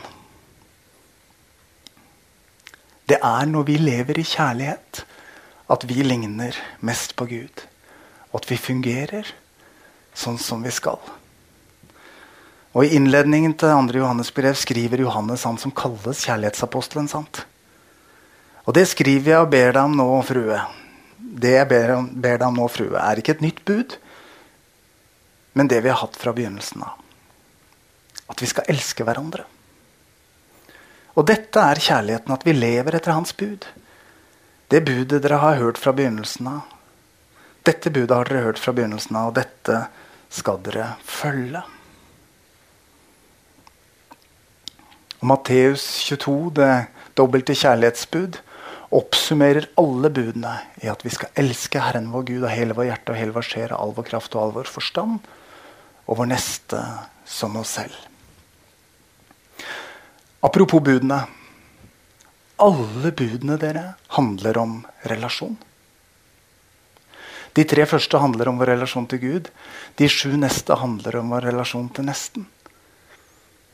Det 3.11 3.19
er 3.19 3.49
når 3.51 3.67
vi 3.67 3.77
lever 3.81 4.21
i 4.21 4.25
kjærlighet, 4.25 5.05
at 5.71 5.87
vi 5.89 6.05
ligner 6.07 6.57
mest 6.87 7.17
på 7.19 7.27
Gud. 7.31 7.65
Og 8.31 8.43
at 8.43 8.51
vi 8.51 8.59
fungerer 8.61 9.27
sånn 10.15 10.39
som 10.39 10.63
vi 10.63 10.73
skal. 10.75 10.99
Og 12.71 12.87
I 12.87 12.95
innledningen 12.95 13.57
til 13.59 13.73
2. 13.73 13.99
Johannes 13.99 14.31
brev 14.35 14.55
skriver 14.59 15.03
Johannes 15.03 15.45
han 15.47 15.59
som 15.59 15.73
kalles 15.75 16.23
kjærlighetsapostelen. 16.27 17.09
sant? 17.09 17.45
Og 18.67 18.75
det 18.77 18.87
skriver 18.87 19.33
jeg 19.33 19.43
og 19.43 19.51
ber 19.51 19.73
deg 19.75 19.83
om 19.83 19.97
nå, 19.99 20.09
frue. 20.23 20.61
Det 21.19 21.57
jeg 21.57 21.69
ber, 21.71 21.97
ber 22.13 22.39
deg 22.39 22.47
om 22.47 22.61
nå, 22.61 22.69
frue, 22.71 22.95
er 22.95 23.19
ikke 23.19 23.39
et 23.39 23.45
nytt 23.45 23.65
bud, 23.67 23.97
men 25.59 25.69
det 25.69 25.81
vi 25.83 25.91
har 25.91 25.99
hatt 25.99 26.17
fra 26.17 26.33
begynnelsen 26.37 26.85
av. 26.87 27.01
At 28.31 28.43
vi 28.43 28.47
skal 28.47 28.71
elske 28.71 29.05
hverandre. 29.07 29.43
Og 31.19 31.27
dette 31.27 31.59
er 31.59 31.83
kjærligheten, 31.83 32.33
at 32.33 32.47
vi 32.47 32.55
lever 32.55 32.97
etter 32.97 33.17
hans 33.17 33.35
bud. 33.35 33.67
Det 34.71 34.85
budet 34.87 35.19
dere 35.25 35.41
har 35.43 35.59
hørt 35.59 35.81
fra 35.83 35.93
begynnelsen 35.97 36.47
av. 36.53 36.77
Dette 37.67 37.93
budet 37.93 38.17
har 38.17 38.31
dere 38.31 38.47
hørt 38.49 38.61
fra 38.61 38.73
begynnelsen 38.77 39.19
av, 39.21 39.31
og 39.31 39.37
dette 39.37 39.83
skal 40.33 40.61
dere 40.65 40.95
følge. 41.05 41.63
Og 45.21 45.27
Matteus 45.29 45.85
22, 46.07 46.37
det 46.57 46.71
dobbelte 47.19 47.57
kjærlighetsbud, 47.59 48.39
oppsummerer 48.97 49.69
alle 49.79 50.11
budene 50.11 50.55
i 50.83 50.89
at 50.91 51.05
vi 51.05 51.13
skal 51.15 51.31
elske 51.39 51.83
Herren 51.83 52.09
vår 52.11 52.25
Gud 52.33 52.47
av 52.47 52.55
hele 52.55 52.75
vår 52.75 52.89
hjerte 52.89 53.13
og 53.13 53.21
hele 53.21 53.35
vår 53.37 53.47
sjel, 53.47 53.75
all 53.77 53.93
vår 53.95 54.09
kraft 54.09 54.35
og 54.35 54.43
all 54.43 54.55
vår 54.57 54.71
forstand, 54.71 55.21
og 56.09 56.19
vår 56.19 56.31
neste 56.33 56.81
som 57.29 57.59
oss 57.61 57.77
selv. 57.79 57.99
Apropos 60.41 60.81
budene. 60.81 61.21
Alle 62.61 63.13
budene 63.17 63.57
dere 63.61 63.85
handler 64.17 64.59
om 64.61 64.81
relasjon. 65.09 65.59
De 67.61 67.67
tre 67.69 67.85
første 67.85 68.17
handler 68.17 68.49
om 68.49 68.57
vår 68.57 68.73
relasjon 68.73 69.07
til 69.11 69.21
Gud. 69.21 69.49
De 70.01 70.07
sju 70.09 70.33
neste 70.41 70.79
handler 70.81 71.19
om 71.21 71.35
vår 71.35 71.51
relasjon 71.51 71.91
til 71.93 72.07
nesten. 72.09 72.47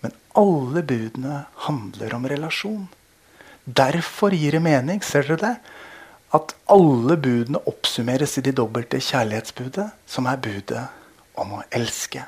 Men 0.02 0.16
alle 0.34 0.82
budene 0.82 1.44
handler 1.68 2.16
om 2.16 2.26
relasjon. 2.26 2.88
Derfor 3.66 4.34
gir 4.34 4.58
det 4.58 4.64
mening, 4.64 5.04
ser 5.06 5.28
dere 5.28 5.38
det, 5.44 5.54
at 6.34 6.56
alle 6.72 7.14
budene 7.14 7.62
oppsummeres 7.70 8.36
i 8.40 8.46
de 8.48 8.56
dobbelte 8.58 8.98
kjærlighetsbudet, 8.98 9.86
som 10.06 10.26
er 10.26 10.42
budet 10.42 10.82
om 11.38 11.54
å 11.60 11.64
elske. 11.70 12.26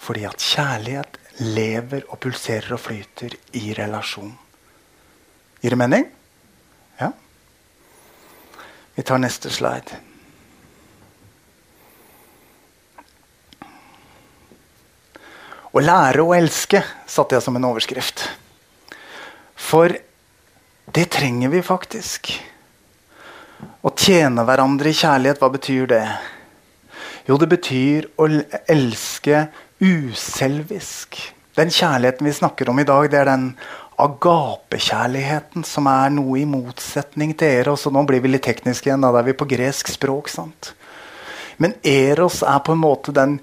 Fordi 0.00 0.24
at 0.28 0.40
kjærlighet 0.40 1.20
lever 1.44 2.08
og 2.08 2.22
pulserer 2.24 2.72
og 2.76 2.86
flyter 2.88 3.36
i 3.60 3.74
relasjon. 3.76 4.32
Gir 5.60 5.76
det 5.76 5.84
mening? 5.84 6.08
Ja. 7.00 7.12
Vi 8.96 9.04
tar 9.04 9.20
neste 9.20 9.52
slide. 9.52 10.06
Å 15.70 15.78
lære 15.78 16.22
å 16.24 16.32
elske 16.34 16.80
satte 17.06 17.36
jeg 17.36 17.44
som 17.44 17.54
en 17.54 17.68
overskrift. 17.68 18.24
For 19.54 19.92
det 20.90 21.04
trenger 21.14 21.52
vi 21.52 21.60
faktisk. 21.62 22.32
Å 23.86 23.92
tjene 23.94 24.42
hverandre 24.48 24.90
i 24.90 24.96
kjærlighet, 24.96 25.38
hva 25.38 25.50
betyr 25.54 25.86
det? 25.92 26.04
Jo, 27.28 27.36
det 27.38 27.46
betyr 27.52 28.08
å 28.18 28.26
elske 28.66 29.44
uselvisk. 29.78 31.20
Den 31.54 31.70
kjærligheten 31.70 32.26
vi 32.26 32.34
snakker 32.34 32.72
om 32.72 32.82
i 32.82 32.88
dag, 32.88 33.06
det 33.12 33.20
er 33.20 33.30
den 33.30 33.46
agapekjærligheten 34.00 35.62
som 35.68 35.86
er 35.92 36.10
noe 36.16 36.40
i 36.40 36.48
motsetning 36.48 37.36
til 37.38 37.60
eros. 37.60 37.86
Og 37.86 37.94
nå 37.94 38.02
blir 38.08 38.24
vi 38.24 38.32
litt 38.32 38.46
tekniske 38.48 38.90
igjen, 38.90 39.06
da 39.06 39.12
er 39.14 39.28
vi 39.28 39.38
på 39.38 39.46
gresk 39.46 39.92
språk. 39.92 40.32
sant? 40.32 40.74
Men 41.60 41.76
eros 41.84 42.42
er 42.42 42.58
på 42.64 42.74
en 42.74 42.82
måte 42.82 43.14
den 43.14 43.38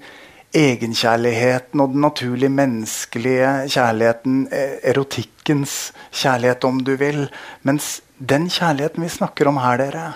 egenkjærligheten 0.56 1.80
og 1.80 1.92
den 1.92 2.00
naturlige 2.00 2.48
menneskelige 2.48 3.68
kjærligheten, 3.68 4.48
eh, 4.52 4.78
erotikkens 4.90 5.92
kjærlighet, 6.12 6.64
om 6.64 6.80
du 6.80 6.96
vil. 6.96 7.28
Mens 7.62 8.00
den 8.18 8.48
kjærligheten 8.48 9.02
vi 9.02 9.08
snakker 9.08 9.48
om 9.48 9.56
her, 9.56 9.76
dere, 9.76 10.12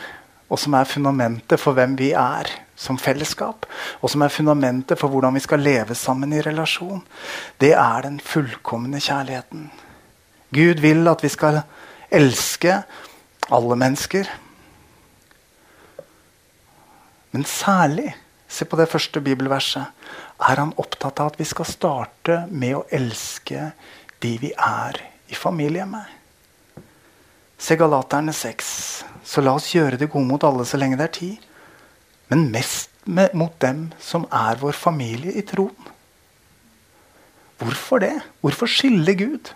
og 0.49 0.59
som 0.59 0.75
er 0.75 0.85
fundamentet 0.85 1.61
for 1.61 1.73
hvem 1.73 1.99
vi 1.99 2.12
er 2.12 2.49
som 2.77 2.99
fellesskap, 2.99 3.67
og 4.01 4.11
som 4.11 4.23
er 4.23 4.29
fundamentet 4.29 4.99
for 4.99 5.09
hvordan 5.09 5.35
vi 5.35 5.41
skal 5.41 5.61
leve 5.61 5.95
sammen 5.95 6.33
i 6.33 6.41
relasjon, 6.41 7.03
det 7.61 7.73
er 7.73 8.03
den 8.03 8.21
fullkomne 8.21 9.01
kjærligheten. 9.01 9.71
Gud 10.53 10.81
vil 10.81 11.09
at 11.09 11.23
vi 11.23 11.29
skal 11.29 11.62
elske 12.11 12.83
alle 13.53 13.77
mennesker. 13.77 14.25
Men 17.33 17.45
særlig 17.45 18.15
Se 18.53 18.67
på 18.69 18.77
det 18.77 18.89
første 18.89 19.21
bibelverset. 19.25 19.85
Er 20.43 20.59
han 20.59 20.75
opptatt 20.81 21.21
av 21.23 21.33
at 21.33 21.39
vi 21.39 21.47
skal 21.47 21.69
starte 21.69 22.43
med 22.51 22.75
å 22.75 22.87
elske 22.91 23.71
de 24.23 24.33
vi 24.43 24.51
er 24.57 24.99
i 25.31 25.39
familie 25.39 25.87
med? 25.87 26.83
Se 27.63 27.77
Galaterne 27.79 28.35
6. 28.35 28.73
Så 29.23 29.45
la 29.45 29.55
oss 29.55 29.71
gjøre 29.71 30.01
det 30.01 30.11
gode 30.11 30.27
mot 30.27 30.43
alle 30.43 30.67
så 30.67 30.81
lenge 30.81 30.99
det 30.99 31.07
er 31.07 31.15
tid. 31.15 31.45
Men 32.33 32.49
mest 32.51 32.91
med, 33.05 33.35
mot 33.39 33.55
dem 33.63 33.91
som 34.03 34.27
er 34.35 34.59
vår 34.59 34.75
familie 34.75 35.35
i 35.39 35.45
troen. 35.47 35.91
Hvorfor 37.63 38.03
det? 38.03 38.17
Hvorfor 38.43 38.67
skille 38.67 39.15
Gud? 39.15 39.53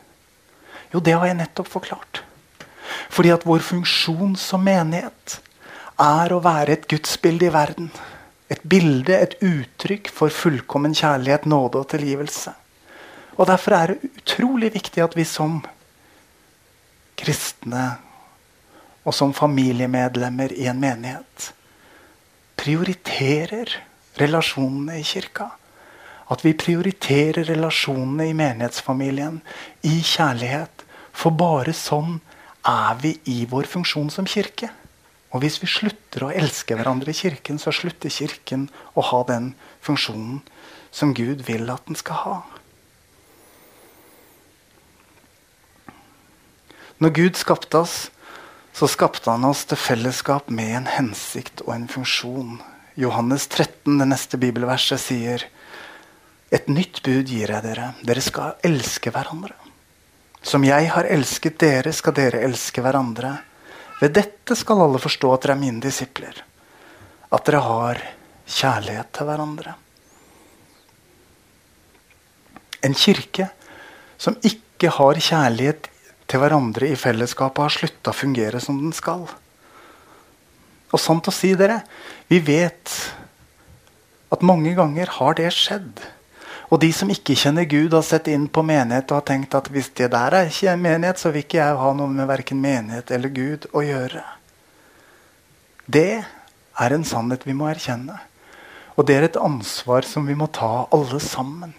Jo, 0.93 1.01
det 1.03 1.17
har 1.17 1.27
jeg 1.27 1.41
nettopp 1.41 1.67
forklart. 1.73 2.23
Fordi 3.11 3.33
at 3.35 3.47
vår 3.47 3.65
funksjon 3.67 4.37
som 4.39 4.63
menighet 4.63 5.41
er 5.99 6.31
å 6.31 6.43
være 6.45 6.77
et 6.77 6.87
gudsbilde 6.91 7.49
i 7.49 7.55
verden. 7.55 7.91
Et 8.51 8.63
bilde, 8.63 9.11
et 9.11 9.35
uttrykk 9.43 10.11
for 10.15 10.31
fullkommen 10.31 10.95
kjærlighet, 10.95 11.47
nåde 11.51 11.83
og 11.83 11.89
tilgivelse. 11.91 12.53
Og 13.37 13.47
Derfor 13.47 13.75
er 13.77 13.87
det 13.93 14.11
utrolig 14.11 14.73
viktig 14.75 15.03
at 15.03 15.17
vi 15.17 15.25
som 15.29 15.59
kristne 17.17 17.85
og 19.07 19.15
som 19.15 19.35
familiemedlemmer 19.35 20.55
i 20.57 20.67
en 20.71 20.81
menighet 20.81 21.51
prioriterer 22.57 23.71
relasjonene 24.19 24.99
i 25.01 25.05
kirka. 25.07 25.51
At 26.33 26.43
vi 26.43 26.57
prioriterer 26.59 27.47
relasjonene 27.47 28.31
i 28.31 28.35
menighetsfamilien 28.35 29.39
i 29.87 30.01
kjærlighet. 30.03 30.83
For 31.13 31.37
bare 31.37 31.75
sånn 31.77 32.19
er 32.67 32.99
vi 33.03 33.13
i 33.31 33.45
vår 33.49 33.69
funksjon 33.71 34.11
som 34.11 34.27
kirke. 34.27 34.73
Og 35.37 35.43
hvis 35.45 35.59
vi 35.61 35.69
slutter 35.69 36.25
å 36.25 36.33
elske 36.33 36.79
hverandre 36.79 37.13
i 37.13 37.17
Kirken, 37.17 37.59
så 37.61 37.69
slutter 37.75 38.09
Kirken 38.09 38.71
å 38.97 39.03
ha 39.05 39.19
den 39.29 39.51
funksjonen 39.85 40.39
som 40.89 41.13
Gud 41.13 41.43
vil 41.45 41.69
at 41.69 41.85
den 41.85 41.99
skal 42.01 42.23
ha. 42.23 42.37
Når 47.05 47.13
Gud 47.19 47.37
skapte 47.37 47.83
oss, 47.85 47.97
så 48.73 48.89
skapte 48.89 49.29
han 49.29 49.45
oss 49.45 49.67
til 49.69 49.77
fellesskap 49.77 50.49
med 50.49 50.73
en 50.79 50.89
hensikt 50.89 51.61
og 51.67 51.75
en 51.75 51.85
funksjon. 51.93 52.57
Johannes 52.97 53.45
13, 53.51 53.99
det 54.01 54.07
neste 54.09 54.41
bibelverset, 54.41 55.03
sier 55.03 55.45
et 56.49 56.71
nytt 56.73 57.03
bud 57.05 57.29
gir 57.29 57.53
jeg 57.53 57.65
dere. 57.67 57.91
Dere 58.01 58.25
skal 58.25 58.57
elske 58.65 59.13
hverandre. 59.13 59.53
Som 60.41 60.65
jeg 60.65 60.89
har 60.95 61.09
elsket 61.13 61.61
dere, 61.61 61.93
skal 61.93 62.17
dere 62.17 62.41
elske 62.49 62.81
hverandre. 62.81 63.35
Ved 64.01 64.13
dette 64.19 64.57
skal 64.59 64.83
alle 64.85 65.01
forstå 65.01 65.33
at 65.33 65.47
dere 65.47 65.57
er 65.57 65.63
mine 65.63 65.81
disipler. 65.81 66.43
At 67.33 67.47
dere 67.49 67.63
har 67.65 68.03
kjærlighet 68.47 69.13
til 69.17 69.29
hverandre. 69.29 69.75
En 72.85 72.95
kirke 72.95 73.49
som 74.21 74.37
ikke 74.45 74.93
har 74.95 75.19
kjærlighet 75.19 75.89
til 76.27 76.43
hverandre 76.43 76.91
i 76.91 76.99
fellesskapet, 76.99 77.63
har 77.63 77.75
slutta 77.75 78.13
å 78.13 78.17
fungere 78.17 78.61
som 78.63 78.79
den 78.81 78.95
skal. 78.95 79.25
Og 80.93 81.03
sant 81.03 81.29
å 81.29 81.35
si, 81.35 81.55
dere, 81.59 81.81
vi 82.31 82.41
vet 82.45 82.93
at 84.35 84.45
mange 84.47 84.75
ganger 84.77 85.11
har 85.19 85.37
det 85.39 85.51
skjedd. 85.55 86.03
Og 86.67 86.81
de 86.83 86.89
som 86.95 87.11
ikke 87.13 87.37
kjenner 87.39 87.67
Gud, 87.71 87.93
har 87.95 88.03
sett 88.03 88.29
inn 88.33 88.49
på 88.51 88.65
menighet 88.67 89.11
og 89.13 89.21
har 89.21 89.27
tenkt 89.29 89.55
at 89.55 89.69
hvis 89.71 89.93
det 89.95 90.11
der 90.15 90.35
er 90.35 90.51
ikke 90.51 90.73
en 90.73 90.83
menighet, 90.83 91.21
så 91.21 91.31
vil 91.31 91.45
ikke 91.45 91.61
jeg 91.61 91.79
ha 91.83 91.93
noe 91.95 92.11
med 92.11 92.27
verken 92.27 92.59
menighet 92.63 93.13
eller 93.15 93.35
Gud 93.35 93.69
å 93.71 93.85
gjøre. 93.87 94.25
Det 95.87 96.11
er 96.77 96.95
en 96.95 97.07
sannhet 97.07 97.47
vi 97.47 97.55
må 97.55 97.69
erkjenne. 97.71 98.19
Og 98.97 99.07
det 99.07 99.17
er 99.17 99.29
et 99.29 99.39
ansvar 99.39 100.09
som 100.09 100.27
vi 100.27 100.35
må 100.35 100.49
ta 100.51 100.89
alle 100.95 101.21
sammen. 101.23 101.75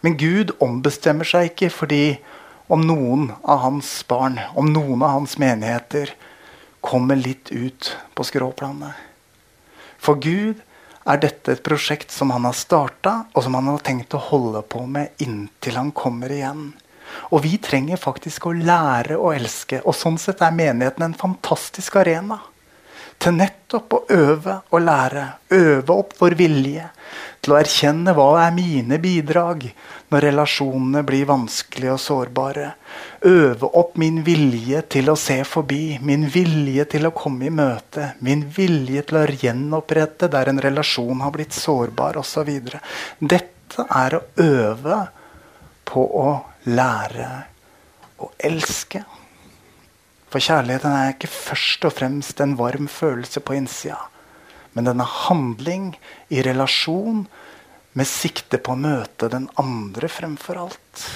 Men 0.00 0.16
Gud 0.16 0.54
ombestemmer 0.62 1.26
seg 1.26 1.50
ikke 1.50 1.70
fordi 1.74 2.04
om 2.70 2.84
noen 2.86 3.32
av 3.42 3.64
hans 3.64 3.90
barn, 4.08 4.38
om 4.56 4.68
noen 4.70 5.02
av 5.02 5.16
hans 5.16 5.36
menigheter, 5.40 6.14
kommer 6.84 7.18
litt 7.18 7.50
ut 7.50 7.90
på 8.14 8.24
skråplanet. 8.24 8.94
For 9.98 10.20
Gud 10.22 10.62
er 11.08 11.22
dette 11.22 11.54
et 11.54 11.64
prosjekt 11.64 12.12
som 12.12 12.32
han 12.34 12.44
har 12.44 12.56
starta, 12.56 13.14
og 13.32 13.44
som 13.44 13.56
han 13.56 13.70
har 13.70 13.80
tenkt 13.84 14.14
å 14.14 14.22
holde 14.30 14.62
på 14.68 14.84
med 14.86 15.16
inntil 15.24 15.78
han 15.80 15.92
kommer 15.96 16.32
igjen. 16.32 16.70
Og 17.32 17.42
vi 17.46 17.56
trenger 17.62 18.00
faktisk 18.00 18.46
å 18.46 18.52
lære 18.56 19.16
å 19.16 19.32
elske. 19.32 19.80
Og 19.88 19.96
sånn 19.96 20.18
sett 20.20 20.42
er 20.44 20.54
menigheten 20.54 21.06
en 21.06 21.16
fantastisk 21.16 21.96
arena 22.02 22.38
til 23.18 23.34
nettopp 23.34 23.94
å 23.94 24.04
øve 24.14 24.60
og 24.70 24.82
lære. 24.82 25.24
Øve 25.54 25.96
opp 25.96 26.14
vår 26.20 26.36
vilje 26.38 26.86
til 27.42 27.54
å 27.54 27.58
erkjenne 27.58 28.14
hva 28.16 28.28
er 28.44 28.54
mine 28.54 28.98
bidrag 29.02 29.66
når 30.12 30.24
relasjonene 30.28 31.02
blir 31.06 31.26
vanskelige 31.28 31.94
og 31.94 32.00
sårbare. 32.02 32.70
Øve 33.26 33.70
opp 33.80 33.98
min 34.00 34.22
vilje 34.26 34.82
til 34.94 35.10
å 35.12 35.16
se 35.18 35.40
forbi, 35.48 35.98
min 36.02 36.26
vilje 36.32 36.86
til 36.94 37.08
å 37.08 37.14
komme 37.16 37.48
i 37.48 37.54
møte. 37.54 38.12
Min 38.24 38.46
vilje 38.56 39.04
til 39.08 39.20
å 39.20 39.26
gjenopprette 39.28 40.30
der 40.32 40.52
en 40.52 40.62
relasjon 40.62 41.22
har 41.24 41.34
blitt 41.34 41.56
sårbar 41.56 42.20
osv. 42.22 42.50
Dette 43.18 43.86
er 43.88 44.18
å 44.18 44.24
øve 44.44 45.04
på 45.88 46.04
å 46.22 46.28
lære 46.68 47.30
å 48.18 48.32
elske. 48.44 49.04
For 50.28 50.44
kjærligheten 50.44 50.92
er 50.92 51.14
ikke 51.14 51.30
først 51.32 51.86
og 51.88 51.94
fremst 51.96 52.40
en 52.44 52.56
varm 52.58 52.88
følelse 52.92 53.40
på 53.40 53.56
innsida. 53.56 54.00
Men 54.76 54.88
den 54.90 55.00
er 55.00 55.16
handling 55.28 55.92
i 56.28 56.42
relasjon 56.44 57.24
med 57.96 58.06
sikte 58.06 58.60
på 58.60 58.74
å 58.74 58.80
møte 58.80 59.30
den 59.32 59.48
andre 59.58 60.10
fremfor 60.12 60.60
alt. 60.66 61.06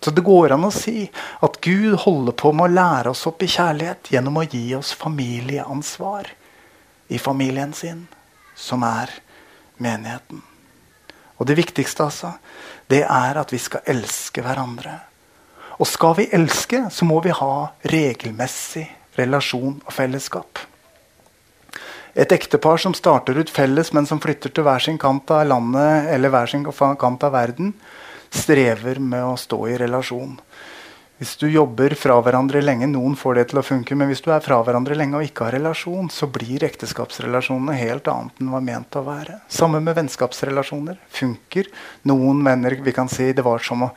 Så 0.00 0.12
det 0.16 0.24
går 0.24 0.54
an 0.56 0.64
å 0.64 0.72
si 0.74 1.04
at 1.44 1.58
Gud 1.64 1.94
holder 2.06 2.34
på 2.36 2.52
med 2.56 2.70
å 2.70 2.74
lære 2.74 3.12
oss 3.12 3.26
opp 3.28 3.42
i 3.44 3.50
kjærlighet 3.52 4.10
gjennom 4.14 4.40
å 4.40 4.46
gi 4.48 4.64
oss 4.76 4.94
familieansvar 4.96 6.30
i 7.12 7.18
familien 7.20 7.74
sin, 7.76 8.06
som 8.56 8.82
er 8.86 9.12
menigheten. 9.76 10.40
Og 11.40 11.48
det 11.48 11.56
viktigste, 11.58 12.06
altså, 12.08 12.32
det 12.88 13.02
er 13.04 13.40
at 13.40 13.52
vi 13.52 13.60
skal 13.60 13.84
elske 13.88 14.44
hverandre. 14.44 14.98
Og 15.80 15.88
skal 15.88 16.16
vi 16.18 16.28
elske, 16.36 16.82
så 16.92 17.06
må 17.08 17.22
vi 17.24 17.32
ha 17.32 17.70
regelmessig 17.88 18.84
relasjon 19.16 19.78
og 19.80 19.94
fellesskap. 19.96 20.60
Et 22.12 22.32
ektepar 22.34 22.80
som 22.82 22.92
starter 22.96 23.38
ut 23.38 23.52
felles, 23.52 23.92
men 23.96 24.04
som 24.08 24.20
flytter 24.20 24.52
til 24.52 24.66
hver 24.66 24.82
sin 24.82 24.98
kant 25.00 25.30
av 25.32 25.46
landet 25.48 26.10
eller 26.12 26.32
hver 26.32 26.50
sin 26.52 26.66
kant 26.66 27.24
av 27.24 27.32
verden, 27.32 27.72
strever 28.30 29.00
med 29.00 29.24
å 29.24 29.38
stå 29.40 29.60
i 29.70 29.78
relasjon. 29.80 30.36
Hvis 31.20 31.34
du 31.36 31.50
jobber 31.52 31.92
fra 32.00 32.14
hverandre 32.24 32.62
lenge, 32.64 32.86
noen 32.88 33.12
får 33.12 33.34
det 33.36 33.42
til 33.50 33.58
å 33.60 33.64
funke, 33.64 33.92
men 33.92 34.08
hvis 34.08 34.22
du 34.24 34.30
er 34.32 34.40
fra 34.40 34.56
hverandre 34.64 34.94
lenge 34.96 35.18
og 35.18 35.26
ikke 35.26 35.44
har 35.44 35.52
relasjon, 35.58 36.06
så 36.08 36.24
blir 36.32 36.64
ekteskapsrelasjonene 36.64 37.74
helt 37.76 38.08
annet 38.08 38.40
enn 38.40 38.48
var 38.54 38.62
ment 38.64 38.96
å 38.96 39.02
være. 39.04 39.36
Samme 39.52 39.82
med 39.84 39.98
vennskapsrelasjoner. 39.98 40.96
Funker. 41.12 41.68
Noen 42.08 42.40
venner 42.46 42.78
vi 42.80 42.94
kan 42.96 43.12
si 43.12 43.26
det 43.36 43.44
var 43.44 43.60
som 43.60 43.84
å 43.84 43.90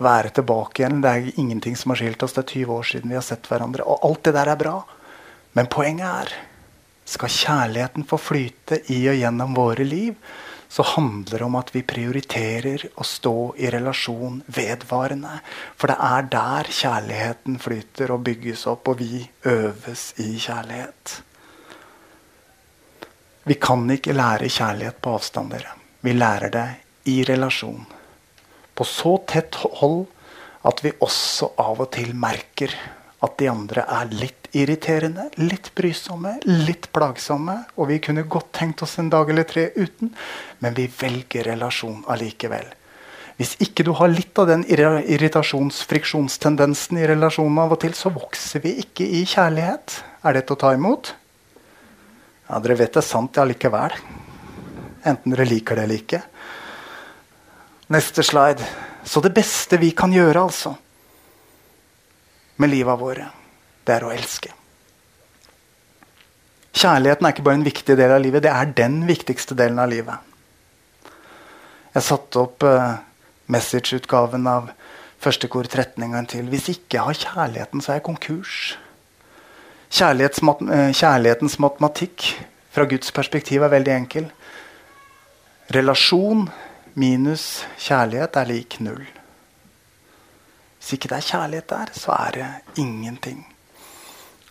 være 0.00 0.32
tilbake 0.38 0.80
igjen. 0.80 1.02
Det 1.04 1.12
er 1.12 1.28
ingenting 1.44 1.76
som 1.76 1.92
har 1.92 2.00
skilt 2.00 2.24
oss. 2.24 2.38
Det 2.38 2.46
er 2.46 2.54
20 2.64 2.72
år 2.78 2.88
siden 2.94 3.12
vi 3.12 3.20
har 3.20 3.26
sett 3.26 3.52
hverandre. 3.52 3.84
Og 3.84 4.08
alt 4.08 4.24
det 4.30 4.34
der 4.38 4.54
er 4.54 4.62
bra. 4.64 4.78
Men 5.52 5.68
poenget 5.68 6.08
er 6.08 6.34
skal 7.12 7.36
kjærligheten 7.36 8.08
få 8.08 8.16
flyte 8.16 8.80
i 8.96 9.02
og 9.12 9.20
gjennom 9.20 9.52
våre 9.60 9.84
liv, 9.84 10.16
så 10.72 10.82
handler 10.82 11.38
det 11.38 11.44
om 11.44 11.56
at 11.58 11.70
vi 11.74 11.82
prioriterer 11.84 12.86
å 12.96 13.04
stå 13.04 13.34
i 13.60 13.68
relasjon 13.74 14.38
vedvarende. 14.56 15.34
For 15.76 15.92
det 15.92 15.98
er 16.00 16.30
der 16.32 16.70
kjærligheten 16.72 17.58
flyter 17.60 18.14
og 18.14 18.22
bygges 18.24 18.62
opp, 18.72 18.88
og 18.88 19.02
vi 19.02 19.20
øves 19.52 20.06
i 20.24 20.30
kjærlighet. 20.40 21.18
Vi 23.44 23.58
kan 23.60 23.84
ikke 23.92 24.16
lære 24.16 24.48
kjærlighet 24.48 25.02
på 25.04 25.12
avstand. 25.18 25.52
dere. 25.52 25.76
Vi 26.00 26.16
lærer 26.16 26.48
det 26.56 26.68
i 27.04 27.18
relasjon. 27.28 27.84
På 28.74 28.84
så 28.88 29.18
tett 29.28 29.60
hold 29.60 30.06
at 30.64 30.80
vi 30.84 30.94
også 31.04 31.52
av 31.60 31.84
og 31.84 31.90
til 31.92 32.14
merker 32.16 32.72
at 33.20 33.36
de 33.36 33.52
andre 33.52 33.84
er 34.00 34.08
litt 34.08 34.41
irriterende, 34.56 35.28
litt 35.40 35.74
brysomme, 35.76 36.38
litt 36.44 36.92
plagsomme. 36.92 37.64
Og 37.76 37.88
vi 37.90 37.98
kunne 38.04 38.28
godt 38.28 38.52
tenkt 38.58 38.82
oss 38.84 38.98
en 39.00 39.10
dag 39.12 39.30
eller 39.30 39.44
tre 39.48 39.64
uten, 39.76 40.08
men 40.60 40.74
vi 40.76 40.86
velger 41.00 41.42
relasjon 41.52 42.04
allikevel. 42.12 42.66
Hvis 43.40 43.52
ikke 43.64 43.84
du 43.86 43.92
har 43.96 44.08
litt 44.12 44.38
av 44.38 44.46
den 44.50 44.62
irritasjons-friksjonstendensen 44.68 46.98
i 47.00 47.08
relasjonen 47.10 47.58
av 47.64 47.70
og 47.74 47.80
til, 47.82 47.94
så 47.96 48.08
vokser 48.12 48.60
vi 48.64 48.70
ikke 48.84 49.02
i 49.02 49.24
kjærlighet. 49.26 49.86
Er 50.22 50.32
dette 50.36 50.52
å 50.54 50.60
ta 50.60 50.70
imot? 50.76 51.04
Ja, 52.48 52.54
Dere 52.60 52.78
vet 52.78 52.92
det 52.92 53.00
er 53.00 53.08
sant 53.08 53.38
allikevel. 53.40 53.92
Enten 55.08 55.30
dere 55.32 55.48
liker 55.48 55.74
det 55.78 55.84
eller 55.88 55.98
ikke. 56.04 56.20
Neste 57.92 58.22
slide. 58.22 58.62
Så 59.04 59.20
det 59.24 59.34
beste 59.34 59.76
vi 59.80 59.90
kan 59.96 60.12
gjøre, 60.14 60.40
altså, 60.46 60.76
med 62.62 62.70
livet 62.70 63.00
våre, 63.00 63.26
det 63.86 63.94
er 63.96 64.06
å 64.06 64.12
elske. 64.14 64.52
Kjærligheten 66.72 67.26
er 67.26 67.34
ikke 67.34 67.44
bare 67.46 67.60
en 67.60 67.66
viktig 67.66 67.96
del 67.98 68.14
av 68.14 68.22
livet, 68.22 68.44
det 68.44 68.52
er 68.52 68.76
den 68.76 69.02
viktigste 69.08 69.56
delen 69.58 69.80
av 69.82 69.90
livet. 69.92 70.30
Jeg 71.92 72.06
satte 72.06 72.40
opp 72.40 72.64
uh, 72.64 72.94
message-utgaven 73.52 74.48
av 74.48 74.70
første 75.22 75.50
kor 75.52 75.68
13 75.68 76.00
en 76.06 76.16
gang 76.16 76.28
til. 76.30 76.48
Hvis 76.48 76.70
ikke 76.72 76.96
jeg 76.96 77.04
har 77.04 77.20
kjærligheten, 77.20 77.84
så 77.84 77.92
er 77.92 78.00
jeg 78.00 78.06
konkurs. 78.08 78.56
Mat 79.92 80.64
uh, 80.64 80.88
kjærlighetens 80.96 81.58
matematikk 81.60 82.30
fra 82.72 82.88
Guds 82.88 83.12
perspektiv 83.12 83.62
er 83.66 83.74
veldig 83.74 83.92
enkel. 83.98 84.30
Relasjon 85.76 86.46
minus 86.96 87.66
kjærlighet 87.80 88.40
er 88.40 88.48
lik 88.48 88.80
null. 88.80 89.04
Hvis 90.80 90.96
ikke 90.96 91.12
det 91.12 91.20
er 91.20 91.28
kjærlighet 91.28 91.70
der, 91.70 91.92
så 91.92 92.16
er 92.16 92.38
det 92.38 92.80
ingenting. 92.80 93.51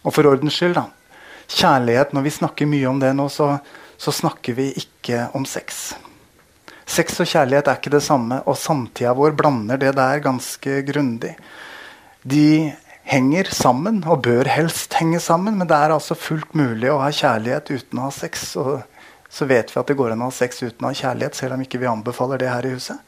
Og 0.02 0.16
for 0.16 0.30
ordens 0.30 0.58
skyld, 0.58 0.78
da. 0.78 0.88
Kjærlighet, 1.52 2.14
når 2.16 2.26
vi 2.26 2.38
snakker 2.38 2.70
mye 2.70 2.88
om 2.90 3.02
det 3.02 3.12
nå, 3.18 3.28
så, 3.30 3.54
så 4.00 4.14
snakker 4.16 4.56
vi 4.58 4.70
ikke 4.80 5.28
om 5.38 5.46
sex. 5.46 5.92
Sex 6.92 7.20
og 7.24 7.30
kjærlighet 7.30 7.70
er 7.70 7.80
ikke 7.80 7.94
det 7.94 8.04
samme, 8.04 8.42
og 8.50 8.58
samtida 8.60 9.14
vår 9.16 9.36
blander 9.40 9.80
det 9.80 9.94
der 10.00 10.24
ganske 10.24 10.82
grundig. 10.88 11.36
De 12.24 12.72
henger 13.08 13.52
sammen, 13.56 14.02
og 14.08 14.24
bør 14.26 14.50
helst 14.52 14.96
henge 15.00 15.20
sammen, 15.24 15.58
men 15.60 15.70
det 15.70 15.78
er 15.78 15.94
altså 15.96 16.18
fullt 16.18 16.56
mulig 16.58 16.92
å 16.92 17.02
ha 17.04 17.12
kjærlighet 17.14 17.72
uten 17.72 18.02
å 18.02 18.08
ha 18.08 18.16
sex. 18.16 18.54
Og 18.62 18.82
så 19.32 19.48
vet 19.48 19.72
vi 19.72 19.80
at 19.80 19.92
det 19.92 19.98
går 20.00 20.16
an 20.16 20.26
å 20.26 20.32
ha 20.32 20.36
sex 20.36 20.64
uten 20.64 20.84
å 20.86 20.92
ha 20.92 20.98
kjærlighet, 20.98 21.38
selv 21.38 21.56
om 21.56 21.64
ikke 21.66 21.82
vi 21.82 21.90
anbefaler 21.92 22.42
det 22.42 22.52
her 22.52 22.68
i 22.68 22.74
huset. 22.76 23.00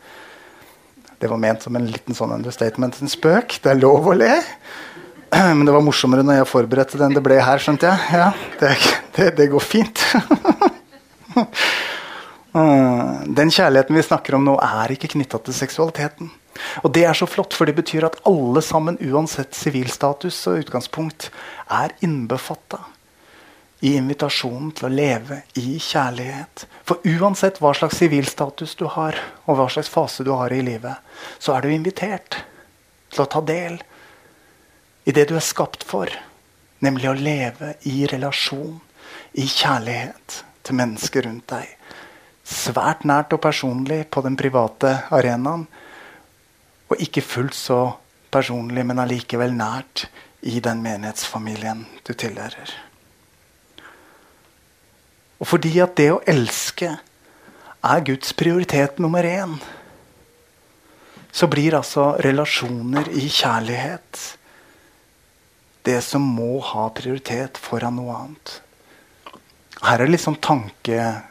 Det 1.20 1.30
var 1.32 1.40
ment 1.40 1.64
som 1.64 1.76
en 1.80 1.88
liten 1.88 2.16
sånn 2.16 2.34
understatement, 2.36 3.00
en 3.00 3.12
spøk. 3.12 3.60
Det 3.64 3.72
er 3.72 3.80
lov 3.80 4.10
å 4.12 4.16
le. 4.18 4.34
Men 5.58 5.66
det 5.66 5.74
var 5.74 5.84
morsommere 5.86 6.26
når 6.26 6.42
jeg 6.42 6.50
forberedte 6.52 7.00
den 7.02 7.16
det 7.16 7.24
ble 7.26 7.40
her, 7.42 7.62
skjønte 7.62 7.90
jeg. 7.90 8.22
Ja, 8.22 8.30
det, 8.60 8.76
det, 9.18 9.32
det 9.40 9.50
går 9.54 9.64
fint. 9.66 10.04
Den 12.54 13.50
kjærligheten 13.50 13.98
vi 13.98 14.04
snakker 14.06 14.36
om 14.38 14.44
nå, 14.46 14.54
er 14.62 14.92
ikke 14.94 15.10
knytta 15.16 15.40
til 15.42 15.56
seksualiteten. 15.58 16.30
Og 16.86 16.92
det 16.94 17.08
er 17.10 17.18
så 17.18 17.26
flott, 17.26 17.56
for 17.58 17.66
det 17.66 17.74
betyr 17.80 18.06
at 18.06 18.20
alle 18.30 18.62
sammen, 18.62 19.00
uansett 19.02 19.58
sivilstatus 19.58 20.38
og 20.52 20.60
utgangspunkt, 20.62 21.32
er 21.74 21.96
innbefatta 22.06 22.78
i 23.84 23.96
invitasjonen 23.98 24.70
til 24.78 24.88
å 24.88 24.94
leve 24.94 25.40
i 25.60 25.80
kjærlighet. 25.82 26.68
For 26.86 27.02
uansett 27.10 27.58
hva 27.64 27.74
slags 27.76 27.98
sivilstatus 28.04 28.78
du 28.80 28.86
har, 29.00 29.18
og 29.48 29.58
hva 29.58 29.66
slags 29.74 29.90
fase 29.92 30.24
du 30.24 30.32
har 30.38 30.54
i 30.54 30.62
livet, 30.64 31.02
så 31.42 31.58
er 31.58 31.66
du 31.66 31.74
invitert 31.74 32.44
til 33.10 33.26
å 33.26 33.30
ta 33.34 33.42
del 33.50 33.82
i 35.06 35.12
det 35.12 35.28
du 35.30 35.36
er 35.36 35.46
skapt 35.46 35.84
for. 35.88 36.12
Nemlig 36.84 37.10
å 37.10 37.18
leve 37.18 37.74
i 37.90 38.04
relasjon, 38.10 38.80
i 39.34 39.46
kjærlighet 39.50 40.44
til 40.64 40.78
mennesker 40.78 41.28
rundt 41.28 41.48
deg. 41.52 41.70
Svært 42.44 43.06
nært 43.08 43.34
og 43.36 43.42
personlig 43.44 44.04
på 44.12 44.24
den 44.26 44.36
private 44.40 44.98
arenaen. 45.16 45.66
Og 46.92 47.00
ikke 47.02 47.24
fullt 47.26 47.58
så 47.58 47.80
personlig, 48.34 48.84
men 48.86 49.02
allikevel 49.02 49.56
nært 49.56 50.08
i 50.44 50.60
den 50.64 50.84
menighetsfamilien 50.84 51.86
du 52.04 52.14
tilhører. 52.14 52.74
Og 55.40 55.50
fordi 55.50 55.74
at 55.84 55.96
det 56.00 56.10
å 56.14 56.22
elske 56.30 56.92
er 57.84 58.06
Guds 58.08 58.36
prioritet 58.40 59.00
nummer 59.04 59.26
én, 59.28 59.58
så 61.34 61.50
blir 61.50 61.76
altså 61.76 62.14
relasjoner 62.22 63.10
i 63.18 63.26
kjærlighet 63.28 64.22
det 65.84 66.02
som 66.02 66.22
må 66.22 66.60
ha 66.64 66.90
prioritet 66.96 67.58
foran 67.60 67.96
noe 68.00 68.16
annet. 68.16 68.62
Her 69.84 70.00
er 70.00 70.06
det 70.06 70.14
litt 70.14 70.24
sånn 70.24 70.40
tankesett 70.44 71.24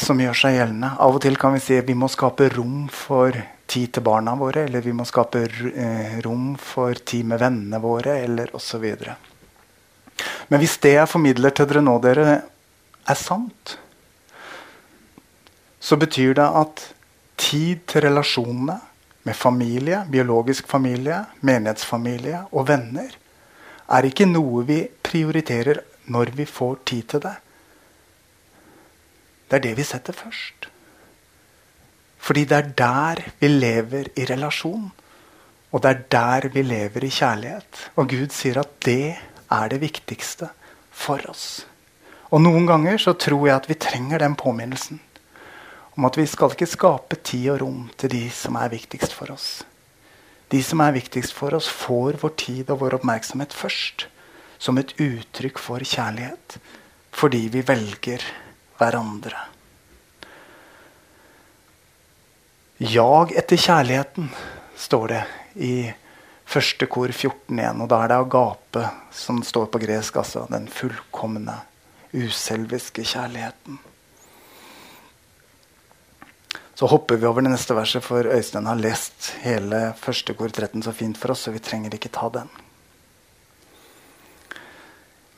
som 0.00 0.20
gjør 0.22 0.36
seg 0.42 0.56
gjeldende. 0.56 0.90
Av 0.96 1.14
og 1.16 1.22
til 1.24 1.36
kan 1.40 1.52
vi 1.56 1.60
si 1.64 1.76
at 1.76 1.88
vi 1.88 1.98
må 1.98 2.08
skape 2.08 2.48
rom 2.54 2.88
for 2.92 3.36
tid 3.70 3.92
til 3.94 4.02
barna 4.06 4.34
våre, 4.38 4.64
eller 4.66 4.80
vi 4.82 4.94
må 4.96 5.04
skape 5.06 5.44
eh, 5.44 6.16
rom 6.24 6.56
for 6.58 6.94
tid 7.06 7.24
med 7.30 7.38
vennene 7.42 7.78
våre, 7.82 8.16
eller 8.24 8.54
osv. 8.56 8.86
Men 10.48 10.58
hvis 10.62 10.78
det 10.82 10.94
jeg 10.96 11.12
formidler 11.12 11.52
til 11.54 11.68
dere 11.70 11.84
nå, 11.84 11.98
dere, 12.02 12.40
er 13.10 13.18
sant, 13.18 13.76
så 15.80 15.96
betyr 16.00 16.34
det 16.40 16.48
at 16.64 16.82
tid 17.40 17.84
til 17.88 18.04
relasjonene 18.08 18.80
med 19.30 19.36
familie, 19.38 20.02
biologisk 20.10 20.66
familie, 20.66 21.20
menighetsfamilie 21.46 22.48
og 22.50 22.66
venner 22.66 23.12
er 23.90 24.06
ikke 24.08 24.26
noe 24.26 24.64
vi 24.66 24.80
prioriterer 25.06 25.84
når 26.10 26.32
vi 26.34 26.46
får 26.50 26.80
tid 26.90 27.06
til 27.12 27.22
det. 27.22 27.36
Det 29.46 29.58
er 29.58 29.64
det 29.68 29.74
vi 29.78 29.86
setter 29.86 30.16
først. 30.16 30.66
Fordi 32.18 32.44
det 32.50 32.58
er 32.58 32.72
der 32.78 33.22
vi 33.40 33.50
lever 33.50 34.10
i 34.18 34.26
relasjon. 34.30 34.90
Og 35.70 35.82
det 35.82 35.90
er 35.90 36.02
der 36.14 36.48
vi 36.54 36.62
lever 36.66 37.06
i 37.06 37.12
kjærlighet. 37.14 37.84
Og 37.96 38.10
Gud 38.10 38.34
sier 38.34 38.58
at 38.62 38.72
det 38.86 39.14
er 39.50 39.70
det 39.70 39.80
viktigste 39.82 40.50
for 40.90 41.22
oss. 41.30 41.66
Og 42.30 42.42
noen 42.42 42.66
ganger 42.66 42.98
så 42.98 43.14
tror 43.14 43.46
jeg 43.46 43.56
at 43.56 43.70
vi 43.70 43.78
trenger 43.78 44.22
den 44.22 44.34
påminnelsen 44.38 45.00
om 45.96 46.06
at 46.06 46.16
vi 46.18 46.26
skal 46.26 46.54
ikke 46.54 46.68
skape 46.70 47.18
tid 47.24 47.50
og 47.54 47.60
rom 47.64 47.82
til 47.98 48.12
de 48.12 48.22
som 48.34 48.56
er 48.60 48.72
viktigst 48.72 49.14
for 49.16 49.32
oss. 49.34 49.62
de 50.50 50.62
som 50.66 50.80
er 50.82 50.96
viktigst 50.96 51.32
for 51.32 51.54
oss, 51.54 51.68
får 51.68 52.18
vår 52.22 52.32
tid 52.34 52.70
og 52.70 52.80
vår 52.80 52.96
oppmerksomhet 52.98 53.52
først. 53.54 54.08
Som 54.58 54.78
et 54.78 54.92
uttrykk 54.98 55.58
for 55.62 55.78
kjærlighet. 55.78 56.58
Fordi 57.14 57.48
vi 57.54 57.62
velger 57.62 58.24
hverandre. 58.78 59.38
Jag 62.80 63.32
etter 63.36 63.56
kjærligheten, 63.56 64.30
står 64.76 65.08
det 65.08 65.22
i 65.54 65.74
første 66.48 66.86
kor 66.90 67.12
14.1. 67.12 67.82
Og 67.84 67.88
da 67.92 68.02
er 68.02 68.10
det 68.10 68.18
agape 68.24 68.84
som 69.12 69.42
står 69.44 69.70
på 69.70 69.82
gresk. 69.82 70.16
altså 70.16 70.46
Den 70.50 70.66
fullkomne, 70.66 71.60
uselviske 72.10 73.04
kjærligheten. 73.04 73.78
Så 76.80 76.86
hopper 76.88 77.18
vi 77.20 77.26
over 77.28 77.44
det 77.44 77.50
neste 77.52 77.74
verset, 77.76 78.00
for 78.00 78.24
Øystein 78.24 78.64
har 78.64 78.78
lest 78.80 79.34
hele 79.42 79.90
første 80.00 80.32
kor 80.32 80.48
13 80.48 80.80
så 80.86 80.94
fint 80.96 81.18
for 81.20 81.34
oss, 81.34 81.42
så 81.44 81.52
vi 81.52 81.60
trenger 81.60 81.92
ikke 81.92 82.08
ta 82.08 82.30
den. 82.32 82.46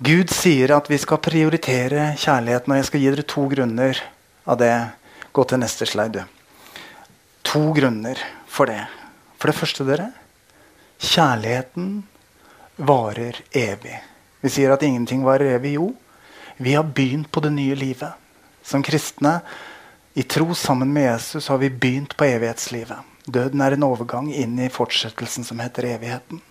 Gud 0.07 0.31
sier 0.31 0.71
at 0.77 0.87
vi 0.87 1.01
skal 1.03 1.19
prioritere 1.19 2.13
kjærligheten, 2.15 2.71
og 2.71 2.79
jeg 2.79 2.87
skal 2.87 3.03
gi 3.03 3.11
dere 3.11 3.25
to 3.33 3.49
grunner 3.51 4.03
av 4.47 4.61
det. 4.61 4.71
Gå 5.35 5.47
til 5.51 5.61
neste 5.65 5.89
slide, 5.91 6.23
du. 6.23 6.71
To 7.51 7.65
grunner 7.75 8.23
for 8.47 8.71
det. 8.71 8.79
For 9.35 9.51
det 9.51 9.57
første, 9.59 9.89
dere 9.89 10.13
Kjærligheten 11.03 11.91
varer 12.87 13.43
evig. 13.51 13.99
Vi 14.47 14.55
sier 14.61 14.71
at 14.77 14.87
ingenting 14.87 15.27
varer 15.27 15.57
evig. 15.57 15.75
Jo, 15.75 15.91
vi 16.63 16.79
har 16.79 16.87
begynt 16.87 17.35
på 17.35 17.43
det 17.43 17.51
nye 17.59 17.75
livet. 17.75 18.15
Som 18.63 18.87
kristne 18.87 19.41
i 20.15 20.23
tro 20.23 20.55
sammen 20.55 20.93
med 20.93 21.03
Jesus 21.03 21.49
har 21.49 21.59
vi 21.59 21.71
begynt 21.71 22.17
på 22.17 22.25
evighetslivet. 22.25 22.99
Døden 23.25 23.61
er 23.61 23.77
en 23.77 23.87
overgang 23.87 24.29
inn 24.35 24.59
i 24.61 24.69
fortsettelsen 24.73 25.47
som 25.47 25.63
heter 25.63 25.87
evigheten. 25.95 26.43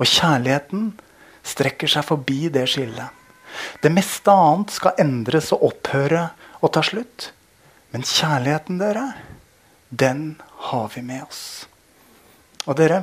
Og 0.00 0.08
kjærligheten 0.08 0.90
strekker 1.46 1.90
seg 1.90 2.06
forbi 2.08 2.48
det 2.52 2.66
skillet. 2.72 3.12
Det 3.82 3.92
meste 3.92 4.32
annet 4.32 4.72
skal 4.74 4.98
endres 5.02 5.52
og 5.54 5.68
opphøre 5.70 6.30
og 6.60 6.72
ta 6.74 6.82
slutt. 6.86 7.30
Men 7.92 8.06
kjærligheten, 8.06 8.78
dere, 8.80 9.06
den 9.90 10.40
har 10.70 10.90
vi 10.94 11.02
med 11.06 11.26
oss. 11.26 11.42
Og 12.66 12.76
dere, 12.78 13.02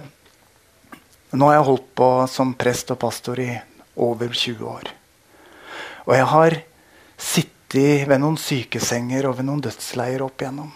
nå 1.32 1.50
har 1.50 1.60
jeg 1.60 1.68
holdt 1.68 1.92
på 2.00 2.10
som 2.32 2.56
prest 2.60 2.92
og 2.96 3.00
pastor 3.02 3.40
i 3.44 3.52
over 3.96 4.32
20 4.32 4.64
år. 4.72 4.92
Og 6.08 6.16
jeg 6.16 6.32
har 6.34 6.60
sittet 7.18 7.57
ved 7.74 8.20
noen 8.22 8.38
sykesenger 8.40 9.28
og 9.28 9.38
ved 9.40 9.48
noen 9.50 9.64
dødsleier 9.66 10.24
opp 10.24 10.42
igjennom. 10.42 10.72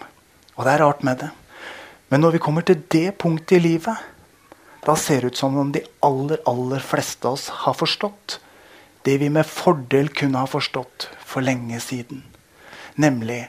Og 0.57 0.65
det 0.65 0.73
er 0.73 0.83
rart 0.83 1.03
med 1.07 1.21
det. 1.23 1.29
Men 2.11 2.21
når 2.21 2.35
vi 2.35 2.43
kommer 2.43 2.65
til 2.67 2.81
det 2.91 3.17
punktet 3.17 3.59
i 3.59 3.63
livet, 3.63 3.95
da 4.83 4.95
ser 4.99 5.21
det 5.21 5.31
ut 5.31 5.37
som 5.37 5.55
om 5.57 5.71
de 5.71 5.83
aller, 6.03 6.41
aller 6.45 6.79
fleste 6.83 7.27
av 7.27 7.37
oss 7.37 7.47
har 7.63 7.77
forstått 7.77 8.39
det 9.05 9.17
vi 9.21 9.29
med 9.33 9.47
fordel 9.47 10.09
kunne 10.13 10.41
ha 10.43 10.49
forstått 10.49 11.07
for 11.25 11.41
lenge 11.41 11.79
siden. 11.79 12.25
Nemlig 12.99 13.45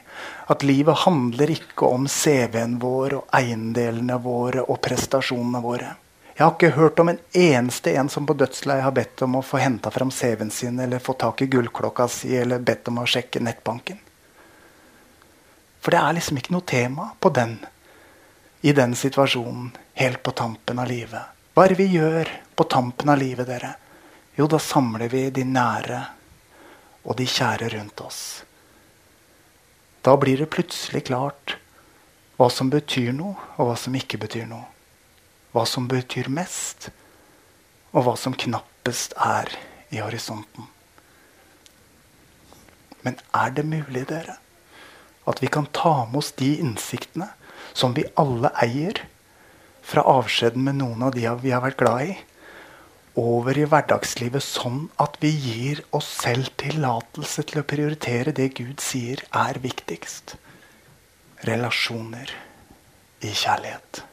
at 0.49 0.63
livet 0.63 1.03
handler 1.03 1.51
ikke 1.51 1.89
om 1.91 2.07
CV-en 2.07 2.79
vår 2.81 3.17
og 3.19 3.35
eiendelene 3.35 4.17
våre 4.23 4.63
og 4.63 4.79
prestasjonene 4.85 5.61
våre. 5.61 5.91
Jeg 6.33 6.45
har 6.47 6.55
ikke 6.55 6.73
hørt 6.73 6.99
om 6.99 7.11
en 7.11 7.19
eneste 7.37 7.91
en 7.93 8.07
som 8.09 8.25
på 8.25 8.33
dødsleiet 8.33 8.81
har 8.81 8.93
bedt 8.95 9.21
om 9.21 9.35
å 9.37 9.43
få 9.45 9.59
henta 9.61 9.91
fram 9.93 10.09
CV-en 10.09 10.49
sin 10.51 10.79
eller 10.81 11.03
få 11.03 11.13
tak 11.13 11.43
i 11.45 11.47
gullklokka 11.51 12.07
si 12.09 12.31
eller 12.37 12.63
bedt 12.65 12.89
om 12.89 12.97
å 13.03 13.05
sjekke 13.05 13.41
nettbanken. 13.43 13.99
For 15.83 15.93
det 15.93 15.99
er 16.01 16.17
liksom 16.17 16.39
ikke 16.41 16.55
noe 16.55 16.65
tema 16.65 17.11
på 17.21 17.29
den 17.37 17.59
i 18.65 18.73
den 18.73 18.97
situasjonen 18.97 19.69
helt 19.99 20.23
på 20.25 20.33
tampen 20.33 20.81
av 20.81 20.89
livet. 20.89 21.29
Hva 21.53 21.67
er 21.67 21.75
det 21.75 21.81
vi 21.83 21.99
gjør 21.99 22.33
på 22.57 22.65
tampen 22.65 23.13
av 23.13 23.21
livet, 23.21 23.45
dere? 23.45 23.75
Jo, 24.33 24.49
da 24.49 24.57
samler 24.57 25.13
vi 25.13 25.27
de 25.29 25.45
nære 25.45 26.01
og 27.03 27.17
de 27.19 27.29
kjære 27.29 27.69
rundt 27.75 28.01
oss. 28.01 28.21
Da 30.01 30.17
blir 30.17 30.41
det 30.41 30.49
plutselig 30.49 31.05
klart 31.11 31.59
hva 32.39 32.49
som 32.49 32.73
betyr 32.73 33.13
noe, 33.13 33.37
og 33.59 33.69
hva 33.69 33.77
som 33.77 33.93
ikke 33.93 34.17
betyr 34.23 34.49
noe 34.49 34.72
hva 35.53 35.65
som 35.69 35.87
betyr 35.89 36.29
mest, 36.33 36.89
og 37.93 38.07
hva 38.07 38.15
som 38.17 38.33
knappest 38.33 39.13
er 39.21 39.51
i 39.93 40.01
horisonten. 40.01 40.67
Men 43.03 43.19
er 43.35 43.53
det 43.53 43.65
mulig, 43.67 44.07
dere, 44.09 44.37
at 45.29 45.41
vi 45.43 45.49
kan 45.51 45.67
ta 45.75 46.03
med 46.09 46.23
oss 46.23 46.33
de 46.39 46.55
innsiktene 46.59 47.29
som 47.77 47.93
vi 47.95 48.07
alle 48.19 48.51
eier, 48.63 49.05
fra 49.83 50.05
avskjeden 50.07 50.63
med 50.63 50.79
noen 50.79 51.01
av 51.03 51.11
de 51.11 51.25
vi 51.41 51.51
har 51.51 51.63
vært 51.65 51.81
glad 51.81 52.13
i, 52.13 52.13
over 53.19 53.57
i 53.59 53.65
hverdagslivet 53.69 54.41
sånn 54.41 54.87
at 55.03 55.19
vi 55.21 55.29
gir 55.29 55.83
oss 55.93 56.07
selv 56.23 56.47
tillatelse 56.57 57.43
til 57.49 57.61
å 57.61 57.67
prioritere 57.67 58.33
det 58.33 58.53
Gud 58.57 58.81
sier 58.81 59.21
er 59.29 59.59
viktigst. 59.61 60.37
Relasjoner 61.43 62.31
i 63.21 63.35
kjærlighet. 63.35 64.05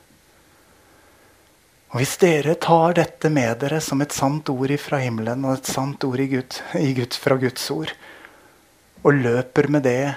Og 1.90 1.98
Hvis 1.98 2.20
dere 2.22 2.55
tar 2.55 2.94
dette 2.94 3.29
med 3.35 3.57
dere 3.64 3.81
som 3.83 3.98
et 4.05 4.14
sant 4.14 4.46
ord 4.53 4.72
fra 4.79 5.00
himmelen 5.03 5.42
og 5.42 5.57
et 5.57 5.70
sant 5.72 6.05
ord 6.07 6.20
i 6.22 6.29
Gud, 6.31 6.59
i 6.79 6.92
Gud, 6.94 7.16
fra 7.18 7.35
Guds 7.35 7.64
ord, 7.74 7.90
og 9.03 9.16
løper 9.16 9.66
med 9.66 9.83
det 9.83 10.14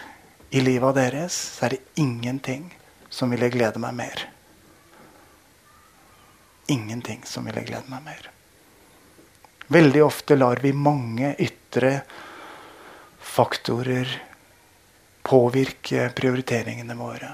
i 0.54 0.62
livet 0.62 1.00
deres, 1.00 1.34
så 1.34 1.66
er 1.66 1.74
det 1.74 2.02
ingenting 2.04 2.68
som 3.10 3.34
ville 3.34 3.50
glede 3.50 3.82
meg 3.82 3.98
mer. 3.98 4.22
Ingenting 6.70 7.26
som 7.26 7.50
ville 7.50 7.66
glede 7.66 7.90
meg 7.90 8.06
mer. 8.06 8.30
Veldig 9.74 10.04
ofte 10.06 10.38
lar 10.38 10.62
vi 10.62 10.76
mange 10.78 11.34
ytre 11.42 12.04
faktorer 13.34 14.12
påvirke 15.26 16.12
prioriteringene 16.14 16.98
våre. 17.00 17.32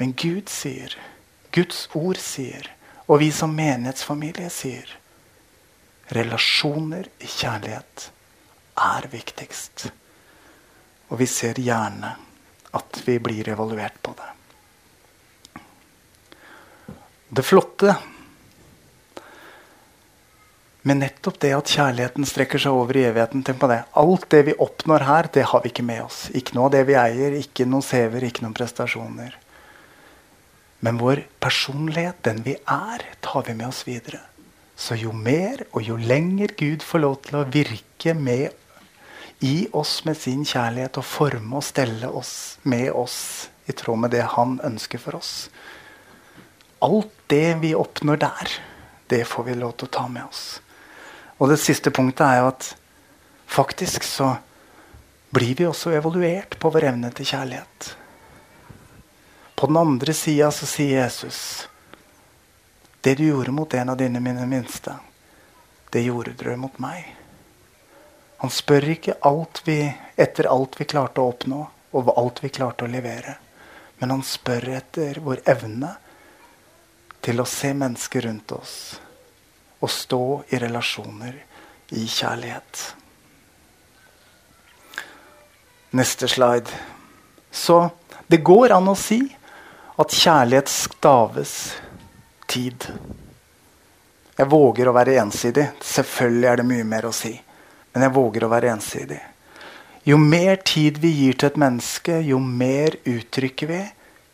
Men 0.00 0.16
Gud 0.16 0.48
sier, 0.48 0.94
Guds 1.52 1.84
ord 1.92 2.16
sier, 2.22 2.70
og 3.06 3.20
vi 3.20 3.30
som 3.32 3.52
menighetsfamilie 3.54 4.50
sier 4.52 4.98
relasjoner 6.14 7.08
i 7.18 7.28
kjærlighet 7.28 8.08
er 8.80 9.08
viktigst. 9.12 9.86
Og 11.12 11.20
vi 11.20 11.28
ser 11.28 11.60
gjerne 11.60 12.14
at 12.74 13.02
vi 13.06 13.18
blir 13.22 13.48
evaluert 13.52 14.00
på 14.02 14.14
det. 14.18 14.30
Det 17.34 17.44
flotte 17.44 17.94
med 20.84 21.00
nettopp 21.00 21.38
det 21.40 21.54
at 21.56 21.70
kjærligheten 21.72 22.26
strekker 22.28 22.60
seg 22.60 22.76
over 22.76 22.96
i 22.98 23.06
evigheten. 23.08 23.42
Tenk 23.46 23.62
på 23.62 23.70
det. 23.70 23.80
Alt 23.96 24.26
det 24.34 24.42
vi 24.50 24.56
oppnår 24.60 25.06
her, 25.08 25.28
det 25.32 25.46
har 25.50 25.62
vi 25.64 25.72
ikke 25.72 25.86
med 25.86 26.02
oss. 26.04 26.26
Ikke 26.36 26.56
noe 26.56 26.68
av 26.68 26.74
det 26.74 26.82
vi 26.90 26.98
eier, 27.00 27.38
ikke 27.40 27.64
noen 27.64 27.84
CV-er, 27.84 28.26
ikke 28.28 28.44
noen 28.44 28.56
prestasjoner. 28.56 29.38
Men 30.84 31.00
vår 31.00 31.22
personlighet, 31.40 32.20
den 32.26 32.42
vi 32.44 32.58
er, 32.60 33.04
tar 33.24 33.46
vi 33.46 33.54
med 33.56 33.70
oss 33.70 33.84
videre. 33.88 34.20
Så 34.76 34.98
jo 34.98 35.14
mer 35.16 35.62
og 35.72 35.84
jo 35.86 35.96
lenger 35.96 36.52
Gud 36.58 36.84
får 36.84 37.02
lov 37.04 37.16
til 37.24 37.40
å 37.40 37.46
virke 37.48 38.14
med, 38.18 38.52
i 39.44 39.66
oss 39.76 40.04
med 40.06 40.16
sin 40.16 40.44
kjærlighet 40.46 40.96
og 41.00 41.04
forme 41.04 41.58
og 41.58 41.64
stelle 41.66 42.08
oss 42.08 42.58
med 42.62 42.86
oss 42.94 43.16
i 43.68 43.74
tråd 43.76 43.98
med 44.04 44.14
det 44.14 44.22
han 44.36 44.54
ønsker 44.64 45.00
for 45.02 45.18
oss 45.18 45.32
Alt 46.84 47.12
det 47.32 47.56
vi 47.62 47.72
oppnår 47.76 48.20
der, 48.20 48.54
det 49.08 49.22
får 49.28 49.46
vi 49.46 49.54
lov 49.56 49.72
til 49.78 49.88
å 49.88 49.94
ta 49.94 50.02
med 50.10 50.26
oss. 50.26 50.60
Og 51.40 51.48
det 51.48 51.56
siste 51.62 51.88
punktet 51.94 52.26
er 52.26 52.42
jo 52.42 52.50
at 52.50 52.66
faktisk 53.48 54.04
så 54.04 54.34
blir 55.34 55.56
vi 55.56 55.64
også 55.64 55.94
evaluert 55.96 56.58
på 56.60 56.70
vår 56.74 56.90
evne 56.90 57.08
til 57.16 57.30
kjærlighet. 57.30 57.88
På 59.54 59.66
den 59.66 59.76
andre 59.76 60.14
sida 60.14 60.50
så 60.50 60.66
sier 60.66 61.02
Jesus 61.02 61.68
Det 63.00 63.14
du 63.14 63.26
gjorde 63.26 63.52
mot 63.52 63.74
en 63.74 63.88
av 63.88 63.96
dine 63.96 64.20
mine 64.20 64.46
minste, 64.46 64.96
det 65.90 66.02
gjorde 66.02 66.32
dere 66.40 66.56
mot 66.56 66.78
meg. 66.82 67.04
Han 68.40 68.50
spør 68.50 68.88
ikke 68.96 69.18
alt 69.24 69.60
vi, 69.64 69.78
etter 70.16 70.48
alt 70.50 70.80
vi 70.80 70.86
klarte 70.88 71.20
å 71.20 71.30
oppnå, 71.30 71.60
og 71.94 72.10
alt 72.18 72.42
vi 72.42 72.50
klarte 72.52 72.84
å 72.84 72.90
levere. 72.90 73.36
Men 74.00 74.10
han 74.16 74.24
spør 74.26 74.66
etter 74.80 75.20
vår 75.22 75.44
evne 75.48 75.92
til 77.24 77.40
å 77.40 77.46
se 77.48 77.70
mennesker 77.76 78.26
rundt 78.26 78.52
oss 78.52 78.74
og 79.84 79.92
stå 79.92 80.24
i 80.48 80.58
relasjoner 80.60 81.38
i 81.96 82.06
kjærlighet. 82.08 82.82
Neste 85.94 86.28
slide. 86.28 86.72
Så 87.52 87.78
det 88.26 88.40
går 88.44 88.72
an 88.76 88.88
å 88.88 88.96
si 88.98 89.20
at 90.00 90.14
kjærlighet 90.14 90.68
staves 90.68 91.52
tid. 92.50 92.86
Jeg 94.34 94.50
våger 94.50 94.90
å 94.90 94.94
være 94.96 95.18
ensidig. 95.22 95.68
Selvfølgelig 95.78 96.48
er 96.50 96.60
det 96.60 96.66
mye 96.66 96.86
mer 96.88 97.06
å 97.06 97.14
si. 97.14 97.34
Men 97.94 98.08
jeg 98.08 98.14
våger 98.16 98.46
å 98.46 98.50
være 98.50 98.72
ensidig. 98.74 99.20
Jo 100.04 100.18
mer 100.20 100.58
tid 100.66 100.98
vi 101.00 101.12
gir 101.14 101.38
til 101.38 101.52
et 101.52 101.60
menneske, 101.60 102.18
jo 102.26 102.40
mer 102.42 102.98
uttrykker 103.08 103.70
vi 103.70 103.78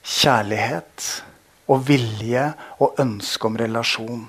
kjærlighet 0.01 1.11
og 1.70 1.85
vilje 1.87 2.46
og 2.83 2.99
ønske 3.03 3.46
om 3.46 3.59
relasjon. 3.61 4.25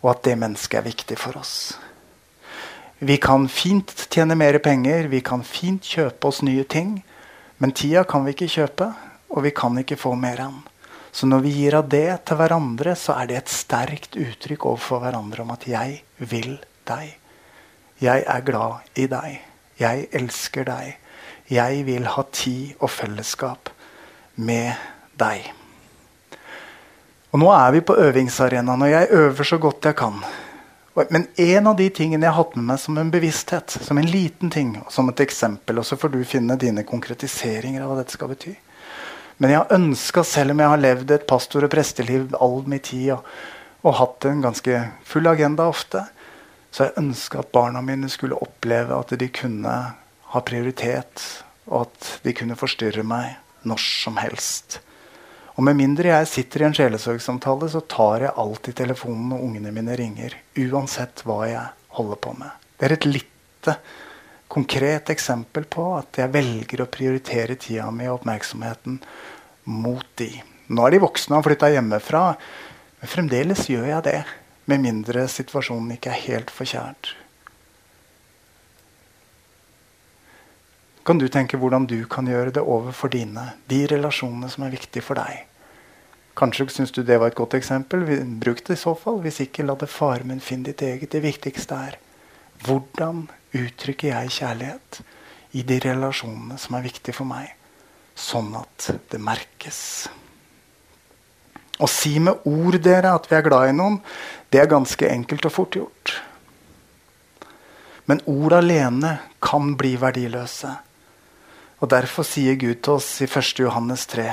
Og 0.00 0.10
at 0.14 0.24
det 0.24 0.38
mennesket 0.40 0.80
er 0.80 0.88
viktig 0.88 1.20
for 1.20 1.36
oss. 1.38 1.76
Vi 3.00 3.16
kan 3.20 3.46
fint 3.48 3.92
tjene 4.12 4.34
mer 4.36 4.58
penger, 4.64 5.06
vi 5.12 5.20
kan 5.24 5.44
fint 5.44 5.84
kjøpe 5.84 6.32
oss 6.32 6.40
nye 6.42 6.64
ting. 6.64 6.98
Men 7.60 7.76
tida 7.76 8.02
kan 8.08 8.24
vi 8.24 8.32
ikke 8.34 8.48
kjøpe, 8.56 8.90
og 9.30 9.44
vi 9.46 9.52
kan 9.54 9.78
ikke 9.78 9.98
få 10.00 10.14
mer 10.18 10.42
den. 10.42 10.58
Så 11.12 11.26
når 11.26 11.42
vi 11.46 11.54
gir 11.54 11.74
av 11.78 11.88
det 11.90 12.24
til 12.26 12.38
hverandre, 12.38 12.94
så 12.98 13.16
er 13.18 13.30
det 13.30 13.38
et 13.40 13.52
sterkt 13.52 14.18
uttrykk 14.18 14.66
overfor 14.72 15.02
hverandre 15.02 15.42
om 15.42 15.50
at 15.50 15.66
'jeg 15.66 16.02
vil 16.18 16.58
deg'. 16.86 17.16
Jeg 18.00 18.24
er 18.26 18.40
glad 18.40 18.80
i 18.96 19.06
deg. 19.06 19.40
Jeg 19.78 20.08
elsker 20.12 20.64
deg. 20.64 20.96
Jeg 21.50 21.86
vil 21.86 22.06
ha 22.06 22.22
tid 22.32 22.74
og 22.80 22.90
fellesskap 22.90 23.70
med 24.36 24.72
deg. 25.18 25.52
Og 27.30 27.38
nå 27.38 27.50
er 27.52 27.70
vi 27.72 27.80
på 27.80 27.96
øvingsarenaen, 27.96 28.82
og 28.82 28.90
jeg 28.90 29.10
øver 29.10 29.44
så 29.44 29.58
godt 29.58 29.84
jeg 29.84 29.96
kan. 29.96 30.24
Men 31.10 31.26
en 31.36 31.66
av 31.66 31.76
de 31.76 31.88
tingene 31.88 32.26
jeg 32.26 32.32
har 32.32 32.42
hatt 32.42 32.56
med 32.56 32.64
meg 32.64 32.80
som 32.82 32.98
en 32.98 33.10
bevissthet, 33.10 33.70
som 33.70 33.98
en 33.98 34.10
liten 34.10 34.50
ting, 34.50 34.74
som 34.90 35.08
et 35.08 35.20
eksempel, 35.20 35.78
og 35.78 35.86
så 35.86 35.96
får 35.96 36.08
du 36.08 36.24
finne 36.24 36.56
dine 36.58 36.82
konkretiseringer 36.84 37.82
av 37.82 37.92
hva 37.92 38.00
dette 38.00 38.16
skal 38.16 38.32
bety. 38.32 38.56
Men 39.40 39.54
jeg 39.54 39.62
har 39.62 39.72
ønska, 39.72 40.22
selv 40.24 40.52
om 40.52 40.60
jeg 40.60 40.68
har 40.68 40.80
levd 40.82 41.12
et 41.14 41.26
pastor- 41.28 41.64
og 41.64 41.72
presteliv 41.72 42.34
all 42.36 42.58
min 42.68 42.82
tid 42.84 43.14
og, 43.14 43.28
og, 43.80 43.94
hatt 43.96 44.26
en 44.28 44.42
ganske 44.44 44.82
full 45.08 45.30
agenda 45.30 45.64
ofte, 45.70 46.02
så 46.70 46.82
har 46.82 46.90
jeg 46.90 47.04
ønska 47.06 47.40
at 47.40 47.52
barna 47.54 47.80
mine 47.80 48.10
skulle 48.12 48.36
oppleve 48.36 48.98
at 49.00 49.14
de 49.16 49.28
kunne 49.32 49.78
ha 50.34 50.42
prioritet, 50.44 51.24
og 51.72 51.88
at 51.88 52.10
de 52.26 52.34
kunne 52.36 52.58
forstyrre 52.60 53.02
meg 53.06 53.38
når 53.64 53.80
som 53.80 54.20
helst. 54.20 54.82
Og 55.56 55.64
med 55.64 55.80
mindre 55.80 56.12
jeg 56.12 56.28
sitter 56.28 56.62
i 56.62 56.68
en 56.68 56.76
sjelesorgsamtale, 56.76 57.72
så 57.72 57.80
tar 57.80 58.26
jeg 58.26 58.36
alltid 58.44 58.76
telefonen 58.76 59.32
når 59.32 59.46
ungene 59.48 59.72
mine 59.74 59.96
ringer. 59.96 60.36
Uansett 60.68 61.24
hva 61.24 61.42
jeg 61.48 61.64
holder 61.96 62.20
på 62.28 62.36
med. 62.38 62.52
Det 62.76 62.86
er 62.86 62.94
et 62.98 63.08
lite, 63.08 63.74
konkret 64.50 65.12
eksempel 65.14 65.66
på 65.70 65.84
at 65.94 66.18
jeg 66.18 66.32
velger 66.34 66.82
å 66.82 66.90
prioritere 66.90 67.54
tida 67.60 67.86
mi 67.94 68.08
og 68.08 68.20
oppmerksomheten 68.20 68.98
mot 69.70 70.06
de. 70.18 70.30
Nå 70.70 70.86
er 70.86 70.96
de 70.96 71.02
voksne 71.02 71.36
og 71.36 71.40
har 71.40 71.46
flytta 71.48 71.70
hjemmefra, 71.76 72.24
men 73.00 73.12
fremdeles 73.14 73.68
gjør 73.70 73.86
jeg 73.92 74.06
det. 74.08 74.20
Med 74.70 74.82
mindre 74.82 75.24
situasjonen 75.30 75.96
ikke 75.96 76.12
er 76.12 76.24
helt 76.26 76.50
forkjært. 76.54 77.14
Kan 81.06 81.18
du 81.18 81.26
tenke 81.32 81.58
hvordan 81.58 81.86
du 81.90 82.04
kan 82.10 82.28
gjøre 82.28 82.52
det 82.54 82.62
overfor 82.62 83.10
dine, 83.10 83.54
de 83.70 83.80
relasjonene 83.90 84.50
som 84.52 84.66
er 84.66 84.74
viktige 84.74 85.02
for 85.02 85.18
deg? 85.18 85.46
Kanskje 86.38 86.68
syns 86.70 86.94
du 86.94 87.02
det 87.02 87.18
var 87.18 87.32
et 87.32 87.38
godt 87.38 87.56
eksempel. 87.58 88.04
Bruk 88.42 88.62
det 88.66 88.76
i 88.76 88.82
så 88.82 88.94
fall. 88.98 89.18
Hvis 89.24 89.40
ikke, 89.42 89.66
la 89.66 89.74
det 89.78 89.90
fare, 89.90 90.26
men 90.26 90.42
finn 90.44 90.62
ditt 90.66 90.82
eget. 90.86 91.10
Det 91.10 91.22
viktigste 91.24 91.80
er 91.88 91.98
hvordan 92.66 93.26
uttrykker 93.56 94.12
jeg 94.12 94.34
kjærlighet 94.36 95.00
i 95.58 95.64
de 95.66 95.78
relasjonene 95.82 96.58
som 96.60 96.76
er 96.78 96.86
viktige 96.86 97.16
for 97.16 97.28
meg, 97.28 97.50
sånn 98.14 98.52
at 98.58 98.90
det 99.10 99.20
merkes. 99.22 99.80
Å 101.80 101.88
si 101.88 102.18
med 102.20 102.44
ord 102.46 102.76
dere 102.84 103.14
at 103.16 103.26
vi 103.30 103.38
er 103.38 103.46
glad 103.46 103.70
i 103.70 103.76
noen, 103.76 103.98
det 104.52 104.60
er 104.60 104.70
ganske 104.70 105.08
enkelt 105.08 105.48
og 105.48 105.54
fort 105.54 105.78
gjort. 105.78 106.14
Men 108.10 108.22
ord 108.28 108.56
alene 108.58 109.16
kan 109.42 109.74
bli 109.78 109.94
verdiløse. 110.00 110.72
Og 111.80 111.88
Derfor 111.88 112.26
sier 112.26 112.58
Gud 112.60 112.82
til 112.84 112.98
oss 112.98 113.08
i 113.24 113.28
1. 113.28 113.62
Johannes 113.62 114.04
3.: 114.10 114.26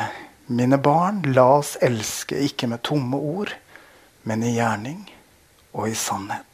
mine 0.48 0.78
barn, 0.78 1.22
la 1.36 1.44
oss 1.58 1.76
elske 1.84 2.38
ikke 2.40 2.70
med 2.72 2.80
tomme 2.88 3.20
ord, 3.20 3.52
men 4.24 4.44
i 4.48 4.54
gjerning 4.56 5.02
og 5.74 5.90
i 5.92 5.96
sannhet. 5.96 6.47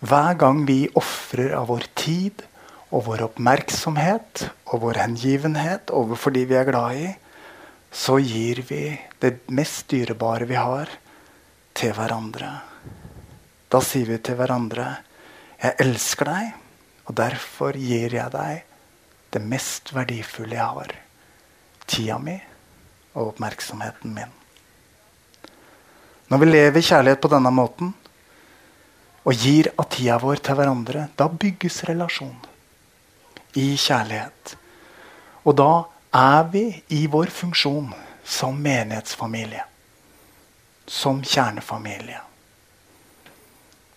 Hver 0.00 0.38
gang 0.40 0.62
vi 0.64 0.86
ofrer 0.96 1.52
av 1.58 1.66
vår 1.68 1.84
tid 1.98 2.40
og 2.88 3.04
vår 3.04 3.26
oppmerksomhet 3.26 4.46
og 4.72 4.80
vår 4.86 5.02
hengivenhet 5.02 5.92
overfor 5.92 6.32
de 6.32 6.46
vi 6.48 6.56
er 6.56 6.70
glad 6.70 6.96
i, 6.96 7.10
så 7.92 8.16
gir 8.22 8.62
vi 8.64 8.94
det 9.20 9.34
mest 9.52 9.90
dyrebare 9.92 10.48
vi 10.48 10.56
har, 10.56 10.88
til 11.76 11.92
hverandre. 11.94 12.48
Da 13.70 13.80
sier 13.84 14.08
vi 14.08 14.18
til 14.18 14.40
hverandre 14.40 14.88
'Jeg 15.60 15.76
elsker 15.84 16.24
deg, 16.24 16.52
og 17.06 17.14
derfor 17.14 17.76
gir 17.76 18.14
jeg 18.14 18.32
deg 18.32 18.64
det 19.32 19.42
mest 19.42 19.92
verdifulle 19.94 20.56
jeg 20.56 20.64
har. 20.64 20.94
Tida 21.86 22.18
mi 22.18 22.40
og 23.14 23.34
oppmerksomheten 23.34 24.14
min. 24.14 24.32
Når 26.30 26.38
vi 26.38 26.46
lever 26.46 26.80
kjærlighet 26.80 27.20
på 27.20 27.28
denne 27.28 27.50
måten 27.50 27.94
og 29.24 29.36
gir 29.36 29.68
av 29.76 29.88
tida 29.92 30.16
vår 30.20 30.40
til 30.44 30.56
hverandre, 30.56 31.08
da 31.16 31.28
bygges 31.28 31.82
relasjon 31.88 32.36
i 33.60 33.74
kjærlighet. 33.76 34.54
Og 35.44 35.56
da 35.58 35.72
er 36.16 36.46
vi 36.52 36.64
i 36.96 37.04
vår 37.10 37.32
funksjon 37.34 37.92
som 38.24 38.56
menighetsfamilie. 38.62 39.64
Som 40.86 41.22
kjernefamilie. 41.22 42.20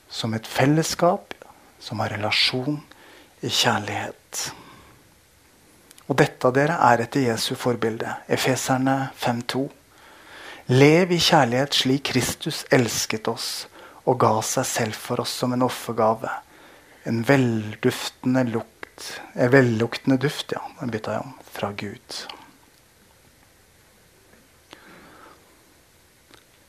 Som 0.10 0.34
et 0.38 0.48
fellesskap 0.48 1.34
som 1.82 2.00
har 2.00 2.14
relasjon 2.14 2.78
i 3.44 3.50
kjærlighet. 3.50 4.44
Og 6.08 6.18
dette 6.20 6.52
dere 6.56 6.78
er 6.92 7.06
etter 7.06 7.28
Jesu 7.30 7.56
forbilde. 7.60 8.12
Efeserne 8.28 9.10
5,2. 9.20 9.64
Lev 10.72 11.12
i 11.12 11.20
kjærlighet 11.20 11.76
slik 11.76 12.06
Kristus 12.12 12.64
elsket 12.72 13.28
oss 13.32 13.66
og 14.04 14.20
ga 14.20 14.34
seg 14.46 14.68
selv 14.68 15.00
for 15.00 15.24
oss 15.24 15.34
som 15.40 15.54
en 15.56 15.66
offergave. 15.66 16.32
En 17.08 17.24
velduftende 17.28 18.46
lukt 18.52 18.70
En 19.34 19.50
velluktende 19.50 20.20
duft, 20.22 20.52
ja, 20.54 20.60
den 20.80 20.92
bytta 20.94 21.16
jeg 21.16 21.24
om. 21.26 21.32
Fra 21.50 21.72
Gud. 21.74 22.18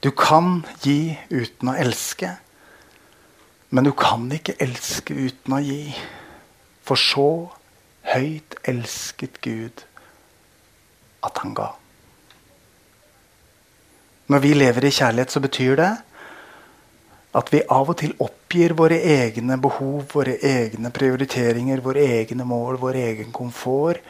Du 0.01 0.09
kan 0.16 0.62
gi 0.81 1.18
uten 1.29 1.68
å 1.68 1.77
elske, 1.77 2.31
men 3.68 3.85
du 3.85 3.92
kan 3.92 4.25
ikke 4.33 4.57
elske 4.64 5.12
uten 5.12 5.57
å 5.57 5.61
gi. 5.61 5.92
For 6.88 6.97
så 6.97 7.29
høyt 8.09 8.57
elsket 8.64 9.42
Gud 9.44 9.85
at 11.29 11.44
han 11.44 11.55
ga. 11.57 11.70
Når 14.33 14.44
vi 14.44 14.57
lever 14.57 14.88
i 14.88 14.97
kjærlighet, 14.97 15.33
så 15.33 15.44
betyr 15.44 15.77
det 15.77 15.92
at 17.35 17.51
vi 17.51 17.62
av 17.66 17.90
og 17.90 17.99
til 17.99 18.14
oppgir 18.23 18.77
våre 18.79 19.01
egne 19.01 19.57
behov, 19.59 20.05
våre 20.12 20.37
egne 20.38 20.92
prioriteringer, 20.94 21.83
våre 21.83 22.05
egne 22.20 22.47
mål, 22.47 22.79
vår 22.79 23.01
egen 23.01 23.33
komfort. 23.35 24.03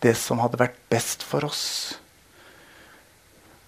Det 0.00 0.14
som 0.16 0.38
hadde 0.40 0.60
vært 0.60 0.78
best 0.88 1.26
for 1.26 1.44
oss. 1.48 1.64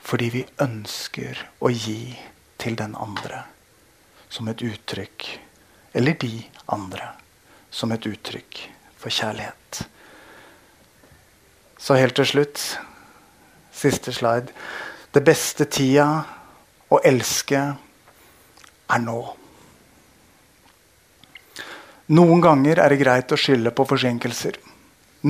Fordi 0.03 0.31
vi 0.31 0.45
ønsker 0.63 1.43
å 1.59 1.73
gi 1.75 2.15
til 2.63 2.79
den 2.79 2.95
andre 2.95 3.43
som 4.33 4.49
et 4.49 4.63
uttrykk. 4.63 5.27
Eller 5.93 6.17
de 6.23 6.39
andre 6.73 7.13
som 7.71 7.93
et 7.93 8.07
uttrykk 8.07 8.63
for 8.97 9.11
kjærlighet. 9.13 9.83
Så 11.83 11.99
helt 11.99 12.15
til 12.15 12.29
slutt, 12.31 12.61
siste 13.75 14.15
slide. 14.15 14.55
Det 15.13 15.25
beste 15.27 15.67
tida 15.67 16.23
å 16.93 17.01
elske 17.05 17.73
er 18.93 19.03
nå. 19.03 19.21
Noen 22.13 22.43
ganger 22.45 22.83
er 22.83 22.93
det 22.93 23.01
greit 23.01 23.33
å 23.33 23.39
skylde 23.41 23.73
på 23.73 23.87
forsinkelser. 23.89 24.59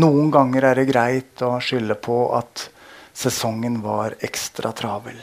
Noen 0.02 0.30
ganger 0.32 0.70
er 0.70 0.80
det 0.80 0.88
greit 0.88 1.44
å 1.44 1.54
skylde 1.62 1.98
på 2.00 2.16
at 2.34 2.68
sesongen 3.12 3.82
var 3.84 4.16
ekstra 4.24 4.72
travel. 4.72 5.18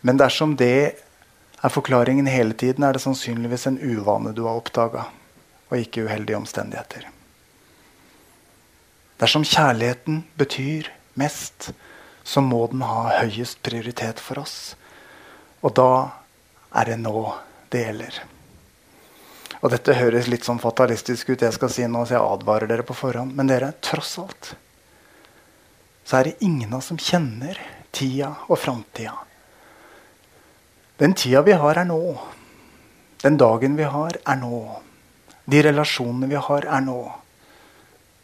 Men 0.00 0.20
dersom 0.20 0.54
det 0.56 0.94
er 1.60 1.72
forklaringen 1.74 2.30
hele 2.30 2.54
tiden, 2.56 2.84
er 2.86 2.96
det 2.96 3.02
sannsynligvis 3.04 3.66
en 3.68 3.80
uvane 3.82 4.32
du 4.32 4.46
har 4.46 4.56
oppdaga 4.56 5.08
og 5.70 5.76
ikke 5.76 6.06
uheldige 6.06 6.38
omstendigheter. 6.38 7.10
Dersom 9.20 9.44
kjærligheten 9.44 10.22
betyr 10.40 10.88
mest, 11.20 11.72
så 12.24 12.40
må 12.40 12.62
den 12.72 12.86
ha 12.86 13.20
høyest 13.20 13.60
prioritet 13.66 14.22
for 14.22 14.40
oss. 14.40 14.76
Og 15.60 15.74
da 15.76 15.90
er 16.80 16.92
det 16.92 16.98
nå 17.02 17.24
det 17.70 17.84
gjelder. 17.84 18.20
Og 19.60 19.72
dette 19.74 19.98
høres 19.98 20.30
litt 20.32 20.46
sånn 20.46 20.60
fatalistisk 20.62 21.34
ut, 21.34 21.42
jeg 21.44 21.52
skal 21.52 21.72
si 21.72 21.84
nå, 21.84 22.06
så 22.06 22.16
jeg 22.16 22.24
advarer 22.24 22.70
dere 22.70 22.86
på 22.86 22.96
forhånd. 22.96 23.34
Men 23.36 23.50
dere, 23.50 23.74
tross 23.84 24.16
alt 24.22 24.54
så 26.10 26.16
er 26.18 26.26
det 26.26 26.42
ingen 26.42 26.72
av 26.72 26.80
oss 26.80 26.88
som 26.90 26.98
kjenner 26.98 27.58
tida 27.94 28.32
og 28.48 28.58
framtida. 28.58 29.12
Den 30.98 31.14
tida 31.14 31.44
vi 31.46 31.54
har, 31.54 31.78
er 31.78 31.86
nå. 31.86 32.00
Den 33.22 33.36
dagen 33.38 33.76
vi 33.78 33.86
har, 33.86 34.18
er 34.18 34.40
nå. 34.40 34.58
De 35.46 35.60
relasjonene 35.62 36.26
vi 36.32 36.40
har, 36.48 36.66
er 36.66 36.82
nå. 36.82 36.98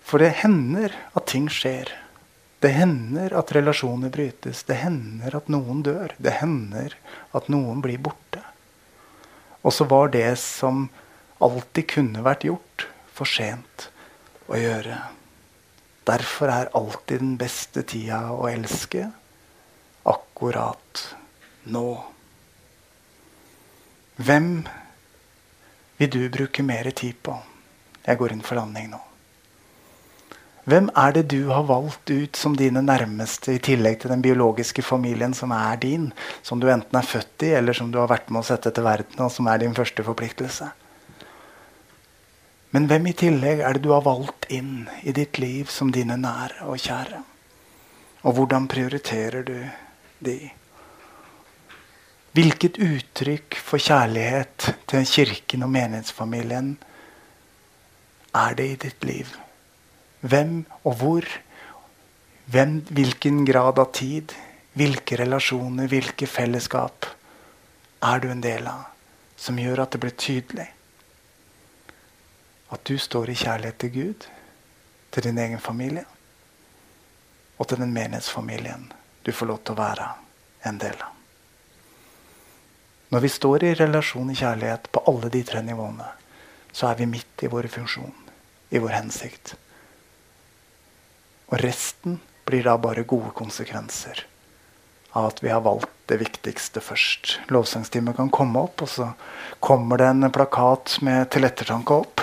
For 0.03 0.19
det 0.19 0.33
hender 0.43 0.97
at 1.15 1.29
ting 1.31 1.47
skjer. 1.53 1.93
Det 2.61 2.73
hender 2.73 3.35
at 3.37 3.53
relasjoner 3.53 4.11
brytes. 4.13 4.63
Det 4.65 4.79
hender 4.81 5.37
at 5.37 5.51
noen 5.53 5.83
dør. 5.85 6.15
Det 6.17 6.39
hender 6.41 6.97
at 7.37 7.51
noen 7.53 7.83
blir 7.85 8.01
borte. 8.01 8.41
Og 9.67 9.75
så 9.75 9.85
var 9.91 10.13
det 10.15 10.39
som 10.41 10.87
alltid 11.43 11.89
kunne 11.91 12.25
vært 12.25 12.47
gjort, 12.49 12.87
for 13.17 13.29
sent 13.29 13.89
å 14.49 14.59
gjøre. 14.61 14.99
Derfor 16.07 16.53
er 16.53 16.73
alltid 16.77 17.23
den 17.23 17.37
beste 17.41 17.83
tida 17.89 18.29
å 18.33 18.47
elske 18.49 19.09
akkurat 20.07 21.03
nå. 21.73 21.89
Hvem 24.17 24.51
vil 25.99 26.13
du 26.13 26.23
bruke 26.33 26.63
mer 26.63 26.93
tid 26.95 27.19
på? 27.27 27.35
Jeg 28.07 28.21
går 28.21 28.37
inn 28.37 28.45
for 28.47 28.61
landing 28.61 28.93
nå. 28.93 29.06
Hvem 30.67 30.89
er 30.99 31.13
det 31.15 31.29
du 31.31 31.53
har 31.55 31.63
valgt 31.69 32.11
ut 32.11 32.37
som 32.37 32.57
dine 32.59 32.81
nærmeste, 32.83 33.53
i 33.55 33.63
tillegg 33.63 34.01
til 34.03 34.11
den 34.11 34.23
biologiske 34.25 34.83
familien 34.83 35.35
som 35.35 35.53
er 35.55 35.79
din? 35.79 36.09
Som 36.43 36.59
du 36.59 36.67
enten 36.73 36.99
er 36.99 37.07
født 37.07 37.45
i, 37.47 37.53
eller 37.55 37.77
som 37.77 37.93
du 37.95 38.01
har 38.01 38.11
vært 38.11 38.33
med 38.35 38.43
å 38.43 38.49
sette 38.49 38.73
til 38.75 38.87
verden, 38.87 39.21
og 39.23 39.31
som 39.31 39.47
er 39.47 39.63
din 39.63 39.77
første 39.79 40.03
forpliktelse? 40.03 40.73
Men 42.75 42.91
hvem 42.91 43.07
i 43.07 43.15
tillegg 43.15 43.63
er 43.63 43.79
det 43.79 43.85
du 43.87 43.93
har 43.95 44.03
valgt 44.09 44.51
inn 44.51 44.89
i 45.07 45.15
ditt 45.15 45.39
liv 45.39 45.71
som 45.71 45.95
dine 45.95 46.19
nære 46.19 46.67
og 46.67 46.83
kjære? 46.83 47.23
Og 48.27 48.35
hvordan 48.35 48.67
prioriterer 48.67 49.47
du 49.47 49.57
de? 50.27 50.39
Hvilket 52.35 52.83
uttrykk 52.83 53.63
for 53.63 53.79
kjærlighet 53.79 54.73
til 54.91 55.07
kirken 55.15 55.63
og 55.63 55.71
menighetsfamilien 55.79 56.75
er 58.35 58.59
det 58.59 58.73
i 58.75 58.79
ditt 58.91 59.07
liv? 59.07 59.31
Hvem 60.21 60.65
og 60.85 60.97
hvor? 61.01 61.27
Hvem, 62.47 62.79
hvilken 62.91 63.45
grad 63.47 63.79
av 63.83 63.93
tid? 63.93 64.33
Hvilke 64.77 65.19
relasjoner, 65.19 65.89
hvilke 65.89 66.29
fellesskap 66.29 67.09
er 68.05 68.23
du 68.23 68.31
en 68.31 68.45
del 68.45 68.69
av? 68.71 68.89
Som 69.37 69.59
gjør 69.61 69.85
at 69.85 69.93
det 69.93 70.03
blir 70.05 70.17
tydelig 70.17 70.71
at 72.75 72.83
du 72.85 72.97
står 72.99 73.31
i 73.31 73.39
kjærlighet 73.39 73.79
til 73.79 73.93
Gud, 73.95 74.25
til 75.15 75.23
din 75.29 75.39
egen 75.39 75.61
familie 75.63 76.03
og 77.57 77.69
til 77.69 77.79
den 77.81 77.93
menighetsfamilien 77.95 78.89
du 79.25 79.31
får 79.33 79.49
lov 79.49 79.61
til 79.63 79.77
å 79.77 79.81
være 79.81 80.09
en 80.69 80.81
del 80.83 80.99
av. 81.03 81.13
Når 83.15 83.23
vi 83.23 83.31
står 83.31 83.65
i 83.65 83.75
relasjon 83.79 84.33
i 84.33 84.37
kjærlighet 84.37 84.91
på 84.93 85.03
alle 85.09 85.31
de 85.33 85.43
tre 85.47 85.63
nivåene, 85.63 86.09
så 86.75 86.91
er 86.91 86.99
vi 86.99 87.07
midt 87.09 87.47
i 87.47 87.51
vår 87.51 87.69
funksjon, 87.73 88.13
i 88.71 88.83
vår 88.83 88.97
hensikt. 88.99 89.55
Og 91.51 91.61
resten 91.63 92.21
blir 92.47 92.67
da 92.67 92.77
bare 92.79 93.07
gode 93.07 93.31
konsekvenser 93.37 94.25
av 95.17 95.31
at 95.31 95.43
vi 95.43 95.51
har 95.51 95.63
valgt 95.65 95.93
det 96.11 96.19
viktigste 96.21 96.83
først. 96.85 97.39
Lovsangstimen 97.51 98.15
kan 98.15 98.31
komme 98.31 98.61
opp, 98.67 98.83
og 98.85 98.91
så 98.91 99.09
kommer 99.61 99.99
det 99.99 100.11
en 100.13 100.31
plakat 100.31 100.99
med 101.03 101.31
'til 101.31 101.49
ettertanke' 101.49 102.01
opp. 102.01 102.21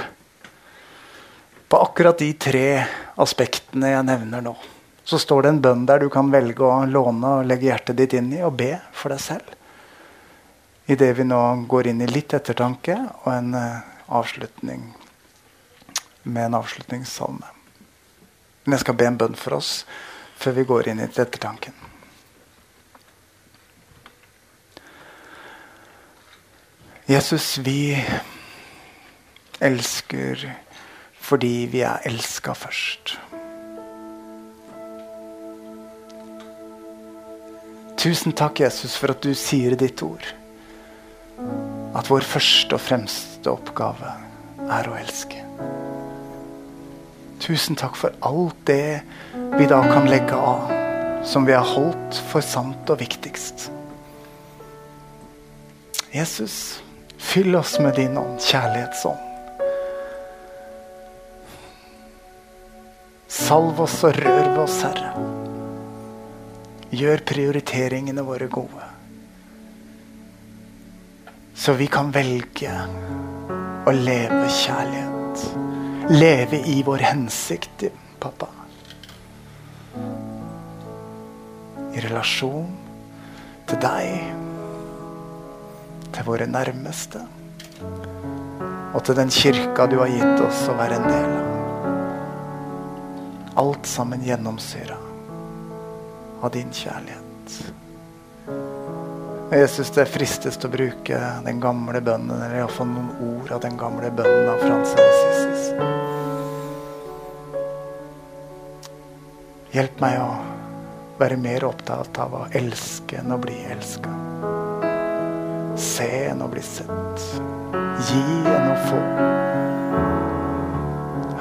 På 1.70 1.82
akkurat 1.82 2.18
de 2.18 2.34
tre 2.34 2.86
aspektene 3.18 3.90
jeg 3.90 4.06
nevner 4.06 4.42
nå, 4.42 4.56
så 5.04 5.18
står 5.18 5.42
det 5.42 5.50
en 5.50 5.62
bønn 5.62 5.86
der 5.86 6.00
du 6.00 6.10
kan 6.10 6.32
velge 6.32 6.64
å 6.64 6.86
låne 6.86 7.40
og 7.40 7.46
legge 7.46 7.66
hjertet 7.66 7.98
ditt 7.98 8.14
inn 8.14 8.32
i 8.34 8.44
og 8.44 8.58
be 8.58 8.80
for 8.92 9.10
deg 9.10 9.20
selv. 9.20 9.48
Idet 10.86 11.18
vi 11.18 11.24
nå 11.24 11.66
går 11.68 11.88
inn 11.88 12.02
i 12.02 12.12
litt 12.12 12.34
ettertanke 12.34 12.96
og 13.26 13.34
en 13.34 13.56
uh, 13.56 13.82
avslutning 14.08 14.94
med 16.24 16.46
en 16.46 16.60
avslutningssalme. 16.60 17.63
Men 18.64 18.78
jeg 18.78 18.86
skal 18.86 18.98
be 19.00 19.08
en 19.10 19.20
bønn 19.20 19.36
for 19.40 19.58
oss 19.60 19.72
før 20.40 20.58
vi 20.58 20.68
går 20.68 20.92
inn 20.92 21.02
i 21.04 21.08
ettertanken. 21.08 21.76
Jesus, 27.08 27.58
vi 27.60 27.98
elsker 29.64 30.48
fordi 31.24 31.68
vi 31.72 31.84
er 31.84 32.04
elska 32.08 32.56
først. 32.56 33.18
Tusen 38.00 38.36
takk, 38.36 38.60
Jesus, 38.60 38.98
for 39.00 39.14
at 39.14 39.24
du 39.24 39.32
sier 39.38 39.78
ditt 39.80 40.02
ord 40.04 40.26
at 41.94 42.10
vår 42.10 42.26
første 42.26 42.76
og 42.76 42.82
fremste 42.82 43.52
oppgave 43.52 44.10
er 44.64 44.90
å 44.90 44.98
elske. 45.00 45.44
Tusen 47.44 47.76
takk 47.76 47.98
for 48.00 48.14
alt 48.24 48.56
det 48.70 49.02
vi 49.58 49.66
da 49.68 49.82
kan 49.84 50.06
legge 50.08 50.38
av, 50.38 50.70
som 51.28 51.44
vi 51.44 51.52
har 51.52 51.68
holdt 51.68 52.16
for 52.30 52.46
sant 52.46 52.88
og 52.88 53.02
viktigst. 53.02 53.66
Jesus, 56.14 56.56
fyll 57.20 57.56
oss 57.60 57.76
med 57.84 57.98
din 58.00 58.16
ånd, 58.18 58.40
kjærlighetsånd. 58.40 59.30
Salv 63.28 63.82
oss 63.82 63.98
og 64.08 64.16
rør 64.22 64.40
ved 64.54 64.62
oss, 64.64 64.80
Herre. 64.86 65.12
Gjør 66.96 67.26
prioriteringene 67.28 68.24
våre 68.24 68.48
gode. 68.48 68.88
Så 71.60 71.76
vi 71.76 71.92
kan 71.92 72.16
velge 72.16 72.72
å 73.84 73.98
leve 74.00 74.46
kjærlighet 74.62 75.63
leve 76.10 76.58
i 76.66 76.84
vår 76.84 76.98
hensikt, 76.98 77.84
pappa. 78.20 78.48
I 81.94 82.02
relasjon 82.02 82.72
til 83.70 83.80
deg, 83.84 84.34
til 86.14 86.28
våre 86.28 86.48
nærmeste 86.50 87.22
og 88.94 89.02
til 89.06 89.18
den 89.18 89.32
kirka 89.34 89.88
du 89.90 89.98
har 90.02 90.12
gitt 90.12 90.42
oss 90.46 90.68
å 90.70 90.76
være 90.78 91.00
en 91.00 91.08
del 91.10 91.32
av. 91.38 91.50
Alt 93.64 93.86
sammen 93.90 94.22
gjennomsyra 94.26 94.98
av 96.44 96.52
din 96.54 96.70
kjærlighet. 96.74 97.58
Jesus, 99.54 99.92
det 99.94 100.08
fristes 100.10 100.58
å 100.66 100.70
bruke 100.74 101.18
den 101.46 101.60
gamle 101.62 102.02
bønnen, 102.02 102.42
eller 102.42 102.64
iallfall 102.64 102.90
noen 102.90 103.12
ord 103.28 103.52
av 103.54 103.62
den 103.66 103.78
gamle 103.78 104.10
bønnen 104.18 104.50
av 104.50 104.58
Frans 104.64 104.96
Assisi. 104.98 105.33
Hjelp 109.74 110.04
meg 110.04 110.20
å 110.22 110.34
være 111.18 111.34
mer 111.42 111.64
opptatt 111.66 112.18
av 112.22 112.34
å 112.38 112.42
elske 112.54 113.18
enn 113.18 113.34
å 113.34 113.40
bli 113.42 113.56
elska. 113.74 114.12
Se 115.82 116.06
enn 116.28 116.44
å 116.46 116.50
bli 116.52 116.62
sett. 116.62 117.24
Gi 118.06 118.22
enn 118.52 118.68
å 118.70 118.76
få. 118.84 119.00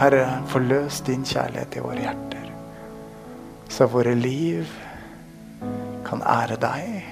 Herre, 0.01 0.23
forløs 0.49 1.03
din 1.05 1.27
kjærlighet 1.29 1.77
i 1.77 1.83
våre 1.85 2.07
hjerter, 2.07 2.47
så 3.69 3.91
våre 3.93 4.15
liv 4.17 4.71
kan 6.09 6.25
ære 6.25 6.57
deg 6.63 7.03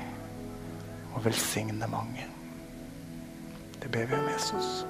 og 1.12 1.20
velsigne 1.28 1.90
mange. 1.92 2.24
Det 3.76 3.92
ber 3.92 4.08
vi 4.08 4.16
om 4.16 4.32
Jesus. 4.32 4.89